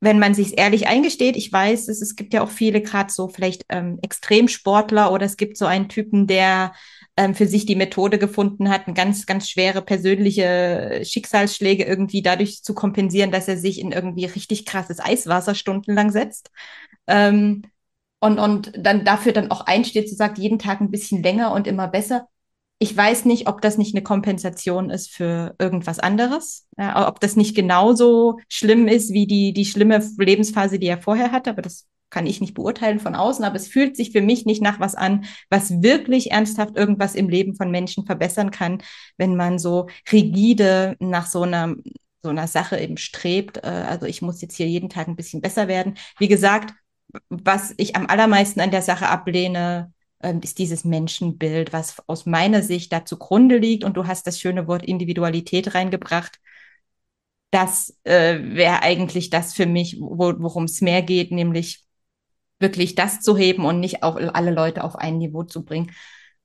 wenn 0.00 0.18
man 0.18 0.34
sich 0.34 0.58
ehrlich 0.58 0.88
eingesteht, 0.88 1.36
ich 1.36 1.50
weiß, 1.52 1.88
es, 1.88 2.02
es 2.02 2.16
gibt 2.16 2.34
ja 2.34 2.42
auch 2.42 2.50
viele, 2.50 2.82
gerade 2.82 3.12
so 3.12 3.28
vielleicht 3.28 3.64
ähm, 3.70 3.98
Extremsportler 4.02 5.10
oder 5.10 5.24
es 5.24 5.36
gibt 5.36 5.56
so 5.56 5.64
einen 5.64 5.88
Typen, 5.88 6.26
der 6.26 6.74
ähm, 7.16 7.34
für 7.34 7.46
sich 7.46 7.64
die 7.64 7.76
Methode 7.76 8.18
gefunden 8.18 8.68
hat, 8.68 8.82
ganz, 8.94 9.24
ganz 9.24 9.48
schwere 9.48 9.80
persönliche 9.80 11.00
Schicksalsschläge 11.02 11.84
irgendwie 11.84 12.20
dadurch 12.22 12.62
zu 12.62 12.74
kompensieren, 12.74 13.30
dass 13.30 13.48
er 13.48 13.56
sich 13.56 13.80
in 13.80 13.92
irgendwie 13.92 14.26
richtig 14.26 14.66
krasses 14.66 15.00
Eiswasser 15.00 15.54
stundenlang 15.54 16.12
setzt. 16.12 16.50
Ähm, 17.06 17.62
und, 18.20 18.38
und 18.38 18.72
dann 18.76 19.04
dafür 19.04 19.32
dann 19.32 19.50
auch 19.50 19.62
einsteht, 19.62 20.08
so 20.08 20.16
sagt, 20.16 20.38
jeden 20.38 20.58
Tag 20.58 20.80
ein 20.80 20.90
bisschen 20.90 21.22
länger 21.22 21.52
und 21.52 21.66
immer 21.66 21.88
besser. 21.88 22.28
Ich 22.78 22.94
weiß 22.94 23.24
nicht, 23.24 23.48
ob 23.48 23.62
das 23.62 23.78
nicht 23.78 23.94
eine 23.94 24.02
Kompensation 24.02 24.90
ist 24.90 25.10
für 25.10 25.54
irgendwas 25.58 25.98
anderes, 25.98 26.66
ja, 26.76 27.08
ob 27.08 27.20
das 27.20 27.34
nicht 27.36 27.54
genauso 27.54 28.38
schlimm 28.48 28.86
ist 28.86 29.12
wie 29.12 29.26
die, 29.26 29.54
die 29.54 29.64
schlimme 29.64 29.98
Lebensphase, 30.18 30.78
die 30.78 30.86
er 30.86 31.00
vorher 31.00 31.32
hatte, 31.32 31.50
aber 31.50 31.62
das 31.62 31.86
kann 32.10 32.26
ich 32.26 32.40
nicht 32.40 32.54
beurteilen 32.54 33.00
von 33.00 33.14
außen, 33.14 33.44
aber 33.44 33.56
es 33.56 33.66
fühlt 33.66 33.96
sich 33.96 34.12
für 34.12 34.20
mich 34.20 34.44
nicht 34.46 34.62
nach 34.62 34.78
was 34.78 34.94
an, 34.94 35.24
was 35.48 35.82
wirklich 35.82 36.30
ernsthaft 36.32 36.76
irgendwas 36.76 37.14
im 37.14 37.28
Leben 37.28 37.54
von 37.56 37.70
Menschen 37.70 38.04
verbessern 38.06 38.50
kann, 38.50 38.82
wenn 39.16 39.36
man 39.36 39.58
so 39.58 39.88
rigide 40.12 40.96
nach 41.00 41.26
so 41.26 41.42
einer, 41.42 41.74
so 42.22 42.28
einer 42.30 42.46
Sache 42.46 42.78
eben 42.78 42.96
strebt. 42.96 43.58
Äh, 43.58 43.84
Also 43.88 44.06
ich 44.06 44.22
muss 44.22 44.40
jetzt 44.42 44.56
hier 44.56 44.68
jeden 44.68 44.88
Tag 44.88 45.08
ein 45.08 45.16
bisschen 45.16 45.40
besser 45.40 45.66
werden. 45.68 45.94
Wie 46.18 46.28
gesagt, 46.28 46.74
was 47.28 47.74
ich 47.76 47.96
am 47.96 48.06
allermeisten 48.06 48.60
an 48.60 48.70
der 48.70 48.82
Sache 48.82 49.08
ablehne, 49.08 49.92
ähm, 50.22 50.40
ist 50.42 50.58
dieses 50.58 50.84
Menschenbild, 50.84 51.72
was 51.72 52.02
aus 52.08 52.26
meiner 52.26 52.62
Sicht 52.62 52.92
da 52.92 53.04
zugrunde 53.04 53.58
liegt. 53.58 53.84
Und 53.84 53.96
du 53.96 54.06
hast 54.06 54.26
das 54.26 54.40
schöne 54.40 54.66
Wort 54.66 54.84
Individualität 54.84 55.74
reingebracht. 55.74 56.38
Das 57.50 57.96
äh, 58.04 58.38
wäre 58.42 58.82
eigentlich 58.82 59.30
das 59.30 59.54
für 59.54 59.66
mich, 59.66 59.98
wo, 60.00 60.34
worum 60.38 60.64
es 60.64 60.80
mehr 60.80 61.02
geht, 61.02 61.30
nämlich 61.32 61.84
wirklich 62.58 62.94
das 62.94 63.20
zu 63.20 63.36
heben 63.36 63.64
und 63.64 63.80
nicht 63.80 64.02
auch 64.02 64.16
alle 64.16 64.50
Leute 64.50 64.84
auf 64.84 64.96
ein 64.96 65.18
Niveau 65.18 65.44
zu 65.44 65.64
bringen. 65.64 65.92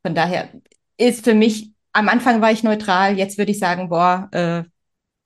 Von 0.03 0.15
daher 0.15 0.49
ist 0.97 1.23
für 1.23 1.34
mich, 1.34 1.71
am 1.93 2.10
Anfang 2.10 2.41
war 2.41 2.51
ich 2.51 2.63
neutral, 2.63 3.17
jetzt 3.17 3.38
würde 3.38 3.51
ich 3.51 3.60
sagen, 3.60 3.89
boah, 3.89 4.29
äh, 4.31 4.63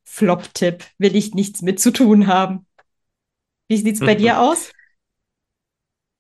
Flop-Tipp, 0.03 0.86
will 0.97 1.15
ich 1.15 1.34
nichts 1.34 1.62
mit 1.62 1.79
zu 1.79 1.91
tun 1.91 2.27
haben. 2.27 2.65
Wie 3.67 3.77
sieht's 3.77 3.99
bei 3.99 4.15
dir 4.15 4.39
aus? 4.41 4.71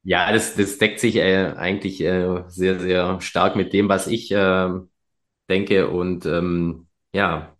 Ja, 0.07 0.31
das, 0.31 0.55
das 0.55 0.77
deckt 0.77 0.99
sich 0.99 1.15
äh, 1.15 1.53
eigentlich 1.57 1.99
äh, 2.01 2.43
sehr, 2.47 2.79
sehr 2.79 3.19
stark 3.21 3.55
mit 3.55 3.73
dem, 3.73 3.89
was 3.89 4.05
ich 4.07 4.31
äh, 4.31 4.69
denke. 5.49 5.89
Und 5.89 6.25
ähm, 6.27 6.87
ja, 7.13 7.55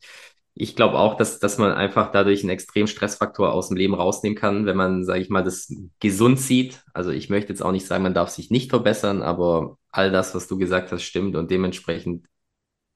ich 0.56 0.76
glaube 0.76 1.00
auch, 1.00 1.18
dass, 1.18 1.40
dass 1.40 1.58
man 1.58 1.74
einfach 1.74 2.12
dadurch 2.12 2.42
einen 2.44 2.52
extremen 2.52 2.88
Stressfaktor 2.88 3.54
aus 3.54 3.70
dem 3.70 3.78
Leben 3.78 3.96
rausnehmen 3.96 4.38
kann, 4.38 4.66
wenn 4.68 4.78
man, 4.78 5.06
sage 5.06 5.22
ich 5.22 5.30
mal, 5.30 5.44
das 5.44 5.74
gesund 6.00 6.40
sieht. 6.40 6.84
Also 6.94 7.12
ich 7.12 7.30
möchte 7.30 7.52
jetzt 7.54 7.62
auch 7.64 7.72
nicht 7.74 7.88
sagen, 7.88 8.04
man 8.04 8.14
darf 8.16 8.30
sich 8.30 8.52
nicht 8.52 8.70
verbessern, 8.72 9.24
aber 9.24 9.78
all 9.92 10.12
das, 10.12 10.36
was 10.36 10.48
du 10.48 10.58
gesagt 10.58 10.92
hast, 10.92 11.04
stimmt. 11.04 11.36
Und 11.36 11.52
dementsprechend, 11.52 12.28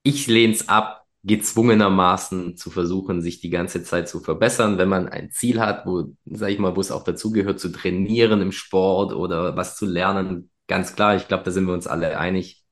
ich 0.04 0.28
lehne 0.28 0.54
es 0.54 0.70
ab, 0.70 1.06
gezwungenermaßen 1.23 2.55
zu 2.55 2.69
versuchen, 2.69 3.21
sich 3.21 3.41
die 3.41 3.49
ganze 3.49 3.84
Zeit 3.84 4.08
zu 4.08 4.19
verbessern, 4.21 4.77
wenn 4.77 4.89
man 4.89 5.10
ein 5.10 5.32
Ziel 5.32 5.60
hat, 5.60 5.86
wo, 5.86 6.15
sag 6.25 6.49
ich 6.49 6.60
mal, 6.60 6.75
wo 6.75 6.82
es 6.82 6.91
auch 6.91 7.03
dazugehört, 7.03 7.60
zu 7.60 7.69
trainieren 7.69 8.41
im 8.41 8.51
Sport 8.51 9.13
oder 9.13 9.58
was 9.58 9.75
zu 9.75 9.86
lernen. 9.86 10.49
Ganz 10.67 10.95
klar, 10.95 11.15
ich 11.15 11.27
glaube, 11.27 11.43
da 11.43 11.51
sind 11.51 11.65
wir 11.65 11.73
uns 11.73 11.88
alle 11.88 12.17
einig. 12.17 12.63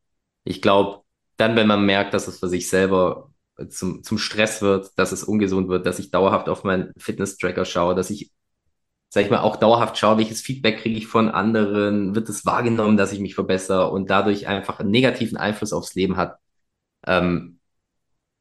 Ich 0.46 0.62
glaube, 0.62 1.04
dann, 1.36 1.56
wenn 1.56 1.68
man 1.68 1.86
merkt, 1.86 2.14
dass 2.14 2.28
es 2.28 2.40
für 2.40 2.48
sich 2.48 2.70
selber 2.70 3.32
zum, 3.70 4.04
zum 4.04 4.18
Stress 4.18 4.62
wird, 4.62 4.98
dass 4.98 5.12
es 5.12 5.24
ungesund 5.24 5.68
wird, 5.68 5.86
dass 5.86 6.00
ich 6.00 6.12
dauerhaft 6.12 6.48
auf 6.48 6.64
meinen 6.64 6.94
Fitness-Tracker 6.98 7.66
schaue, 7.66 7.96
dass 7.96 8.10
ich, 8.10 8.32
sag 9.10 9.26
ich 9.26 9.32
mal, 9.32 9.40
auch 9.40 9.58
dauerhaft 9.58 9.98
schaue, 9.98 10.18
welches 10.20 10.42
Feedback 10.42 10.80
kriege 10.80 10.98
ich 10.98 11.08
von 11.08 11.30
anderen, 11.30 12.16
wird 12.16 12.30
es 12.30 12.46
wahrgenommen, 12.46 12.98
dass 12.98 13.12
ich 13.12 13.20
mich 13.20 13.36
verbessere 13.36 13.92
und 13.92 14.10
dadurch 14.10 14.48
einfach 14.48 14.80
einen 14.80 14.92
negativen 14.92 15.38
Einfluss 15.38 15.74
aufs 15.74 15.96
Leben 15.96 16.18
hat. 16.18 16.38
Ähm, 17.06 17.57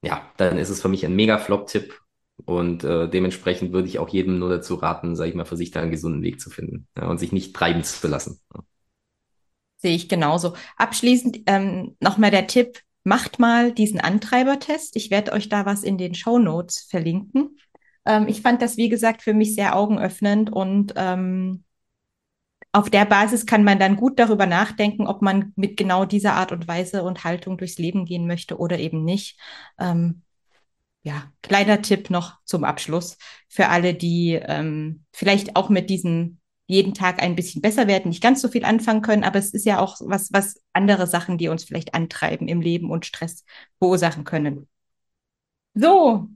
ja, 0.06 0.30
dann 0.36 0.58
ist 0.58 0.70
es 0.70 0.80
für 0.80 0.88
mich 0.88 1.04
ein 1.04 1.16
mega 1.16 1.38
Flop-Tipp 1.38 2.00
und 2.44 2.84
äh, 2.84 3.08
dementsprechend 3.08 3.72
würde 3.72 3.88
ich 3.88 3.98
auch 3.98 4.08
jedem 4.08 4.38
nur 4.38 4.48
dazu 4.48 4.74
raten, 4.74 5.16
sage 5.16 5.30
ich 5.30 5.36
mal, 5.36 5.44
für 5.44 5.56
sich 5.56 5.70
da 5.70 5.80
einen 5.80 5.90
gesunden 5.90 6.22
Weg 6.22 6.40
zu 6.40 6.50
finden 6.50 6.86
ja, 6.96 7.06
und 7.08 7.18
sich 7.18 7.32
nicht 7.32 7.54
treiben 7.54 7.82
zu 7.82 8.06
lassen. 8.08 8.40
Sehe 9.78 9.94
ich 9.94 10.08
genauso. 10.08 10.54
Abschließend 10.76 11.40
ähm, 11.46 11.96
nochmal 12.00 12.30
der 12.30 12.46
Tipp, 12.46 12.80
macht 13.04 13.38
mal 13.38 13.72
diesen 13.72 14.00
Antreibertest. 14.00 14.96
Ich 14.96 15.10
werde 15.10 15.32
euch 15.32 15.48
da 15.48 15.64
was 15.64 15.84
in 15.84 15.96
den 15.96 16.14
Show 16.14 16.38
Notes 16.38 16.86
verlinken. 16.90 17.56
Ähm, 18.04 18.26
ich 18.28 18.42
fand 18.42 18.60
das, 18.62 18.76
wie 18.76 18.88
gesagt, 18.88 19.22
für 19.22 19.32
mich 19.32 19.54
sehr 19.54 19.76
augenöffnend 19.76 20.52
und 20.52 20.92
ähm, 20.96 21.62
auf 22.76 22.90
der 22.90 23.06
Basis 23.06 23.46
kann 23.46 23.64
man 23.64 23.78
dann 23.78 23.96
gut 23.96 24.18
darüber 24.18 24.44
nachdenken, 24.44 25.06
ob 25.06 25.22
man 25.22 25.54
mit 25.56 25.78
genau 25.78 26.04
dieser 26.04 26.34
Art 26.34 26.52
und 26.52 26.68
Weise 26.68 27.04
und 27.04 27.24
Haltung 27.24 27.56
durchs 27.56 27.78
Leben 27.78 28.04
gehen 28.04 28.26
möchte 28.26 28.58
oder 28.58 28.78
eben 28.78 29.02
nicht. 29.02 29.40
Ähm, 29.78 30.20
ja, 31.02 31.32
kleiner 31.40 31.80
Tipp 31.80 32.10
noch 32.10 32.36
zum 32.44 32.64
Abschluss 32.64 33.16
für 33.48 33.68
alle, 33.68 33.94
die 33.94 34.34
ähm, 34.34 35.04
vielleicht 35.14 35.56
auch 35.56 35.70
mit 35.70 35.88
diesem 35.88 36.38
jeden 36.66 36.92
Tag 36.92 37.22
ein 37.22 37.34
bisschen 37.34 37.62
besser 37.62 37.86
werden, 37.86 38.10
nicht 38.10 38.22
ganz 38.22 38.42
so 38.42 38.48
viel 38.48 38.66
anfangen 38.66 39.00
können, 39.00 39.24
aber 39.24 39.38
es 39.38 39.54
ist 39.54 39.64
ja 39.64 39.78
auch 39.78 39.96
was, 40.00 40.30
was 40.34 40.60
andere 40.74 41.06
Sachen, 41.06 41.38
die 41.38 41.48
uns 41.48 41.64
vielleicht 41.64 41.94
antreiben 41.94 42.46
im 42.46 42.60
Leben 42.60 42.90
und 42.90 43.06
Stress 43.06 43.46
verursachen 43.78 44.24
können. 44.24 44.68
So, 45.72 46.28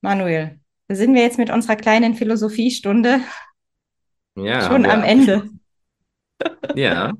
Manuel, 0.00 0.58
da 0.88 0.94
sind 0.94 1.14
wir 1.14 1.20
jetzt 1.20 1.38
mit 1.38 1.50
unserer 1.50 1.76
kleinen 1.76 2.14
Philosophiestunde 2.14 3.20
Ja, 4.36 4.62
schon 4.62 4.86
am 4.86 5.02
Ende. 5.02 5.50
Ja. 6.74 7.12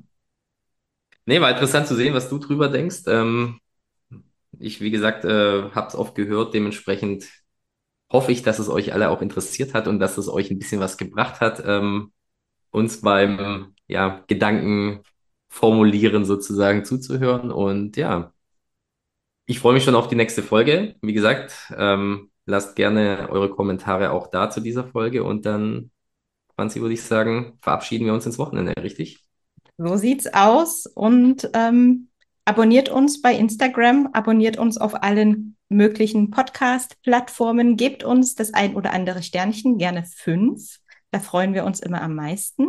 Nee, 1.25 1.39
war 1.41 1.51
interessant 1.51 1.87
zu 1.87 1.95
sehen, 1.95 2.13
was 2.13 2.29
du 2.29 2.37
drüber 2.37 2.67
denkst. 2.69 3.03
Ähm, 3.07 3.59
ich, 4.59 4.81
wie 4.81 4.91
gesagt, 4.91 5.25
äh, 5.25 5.71
habe 5.71 5.87
es 5.87 5.95
oft 5.95 6.15
gehört. 6.15 6.53
Dementsprechend 6.53 7.25
hoffe 8.11 8.31
ich, 8.31 8.43
dass 8.43 8.59
es 8.59 8.69
euch 8.69 8.93
alle 8.93 9.09
auch 9.09 9.21
interessiert 9.21 9.73
hat 9.73 9.87
und 9.87 9.99
dass 9.99 10.17
es 10.17 10.29
euch 10.29 10.51
ein 10.51 10.59
bisschen 10.59 10.81
was 10.81 10.97
gebracht 10.97 11.41
hat, 11.41 11.63
ähm, 11.65 12.13
uns 12.71 13.01
beim 13.01 13.73
ja, 13.87 14.23
Gedanken 14.27 15.01
formulieren 15.49 16.25
sozusagen 16.25 16.85
zuzuhören. 16.85 17.51
Und 17.51 17.97
ja, 17.97 18.33
ich 19.45 19.59
freue 19.59 19.73
mich 19.73 19.83
schon 19.83 19.95
auf 19.95 20.07
die 20.07 20.15
nächste 20.15 20.43
Folge. 20.43 20.95
Wie 21.01 21.13
gesagt, 21.13 21.73
ähm, 21.77 22.31
lasst 22.45 22.75
gerne 22.75 23.29
eure 23.29 23.49
Kommentare 23.49 24.11
auch 24.11 24.27
da 24.27 24.49
zu 24.49 24.61
dieser 24.61 24.85
Folge 24.85 25.23
und 25.23 25.45
dann, 25.45 25.91
Franzi, 26.55 26.81
würde 26.81 26.93
ich 26.93 27.01
sagen, 27.01 27.57
verabschieden 27.61 28.05
wir 28.05 28.13
uns 28.13 28.25
ins 28.25 28.37
Wochenende, 28.37 28.73
richtig? 28.81 29.25
So 29.77 29.95
sieht's 29.95 30.31
aus 30.33 30.85
und 30.85 31.49
ähm, 31.53 32.09
abonniert 32.45 32.89
uns 32.89 33.21
bei 33.21 33.33
Instagram, 33.33 34.09
abonniert 34.13 34.57
uns 34.57 34.77
auf 34.77 35.01
allen 35.01 35.57
möglichen 35.69 36.29
Podcast-Plattformen, 36.29 37.75
gebt 37.75 38.03
uns 38.03 38.35
das 38.35 38.53
ein 38.53 38.75
oder 38.75 38.93
andere 38.93 39.23
Sternchen, 39.23 39.77
gerne 39.77 40.03
fünf. 40.05 40.77
Da 41.11 41.19
freuen 41.19 41.53
wir 41.53 41.65
uns 41.65 41.79
immer 41.79 42.01
am 42.01 42.15
meisten, 42.15 42.67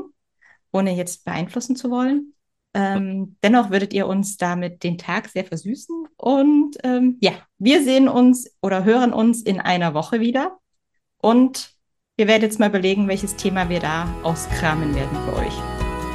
ohne 0.72 0.94
jetzt 0.94 1.24
beeinflussen 1.24 1.76
zu 1.76 1.90
wollen. 1.90 2.34
Ähm, 2.72 3.36
dennoch 3.42 3.70
würdet 3.70 3.92
ihr 3.92 4.06
uns 4.06 4.36
damit 4.36 4.82
den 4.82 4.98
Tag 4.98 5.28
sehr 5.28 5.44
versüßen. 5.44 6.06
Und 6.16 6.76
ähm, 6.82 7.18
ja, 7.20 7.32
wir 7.58 7.84
sehen 7.84 8.08
uns 8.08 8.50
oder 8.62 8.84
hören 8.84 9.12
uns 9.12 9.42
in 9.42 9.60
einer 9.60 9.94
Woche 9.94 10.20
wieder. 10.20 10.58
Und 11.18 11.73
wir 12.16 12.28
werden 12.28 12.42
jetzt 12.42 12.60
mal 12.60 12.68
überlegen, 12.68 13.08
welches 13.08 13.34
Thema 13.34 13.68
wir 13.68 13.80
da 13.80 14.08
auskramen 14.22 14.94
werden 14.94 15.18
für 15.26 15.36
euch. 15.36 15.54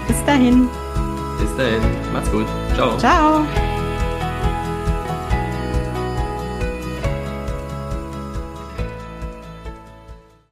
Bis 0.08 0.24
dahin. 0.26 0.70
Bis 1.40 1.56
dahin. 1.58 1.82
Macht's 2.14 2.32
gut. 2.32 2.46
Ciao. 2.76 2.98
Ciao. 2.98 3.46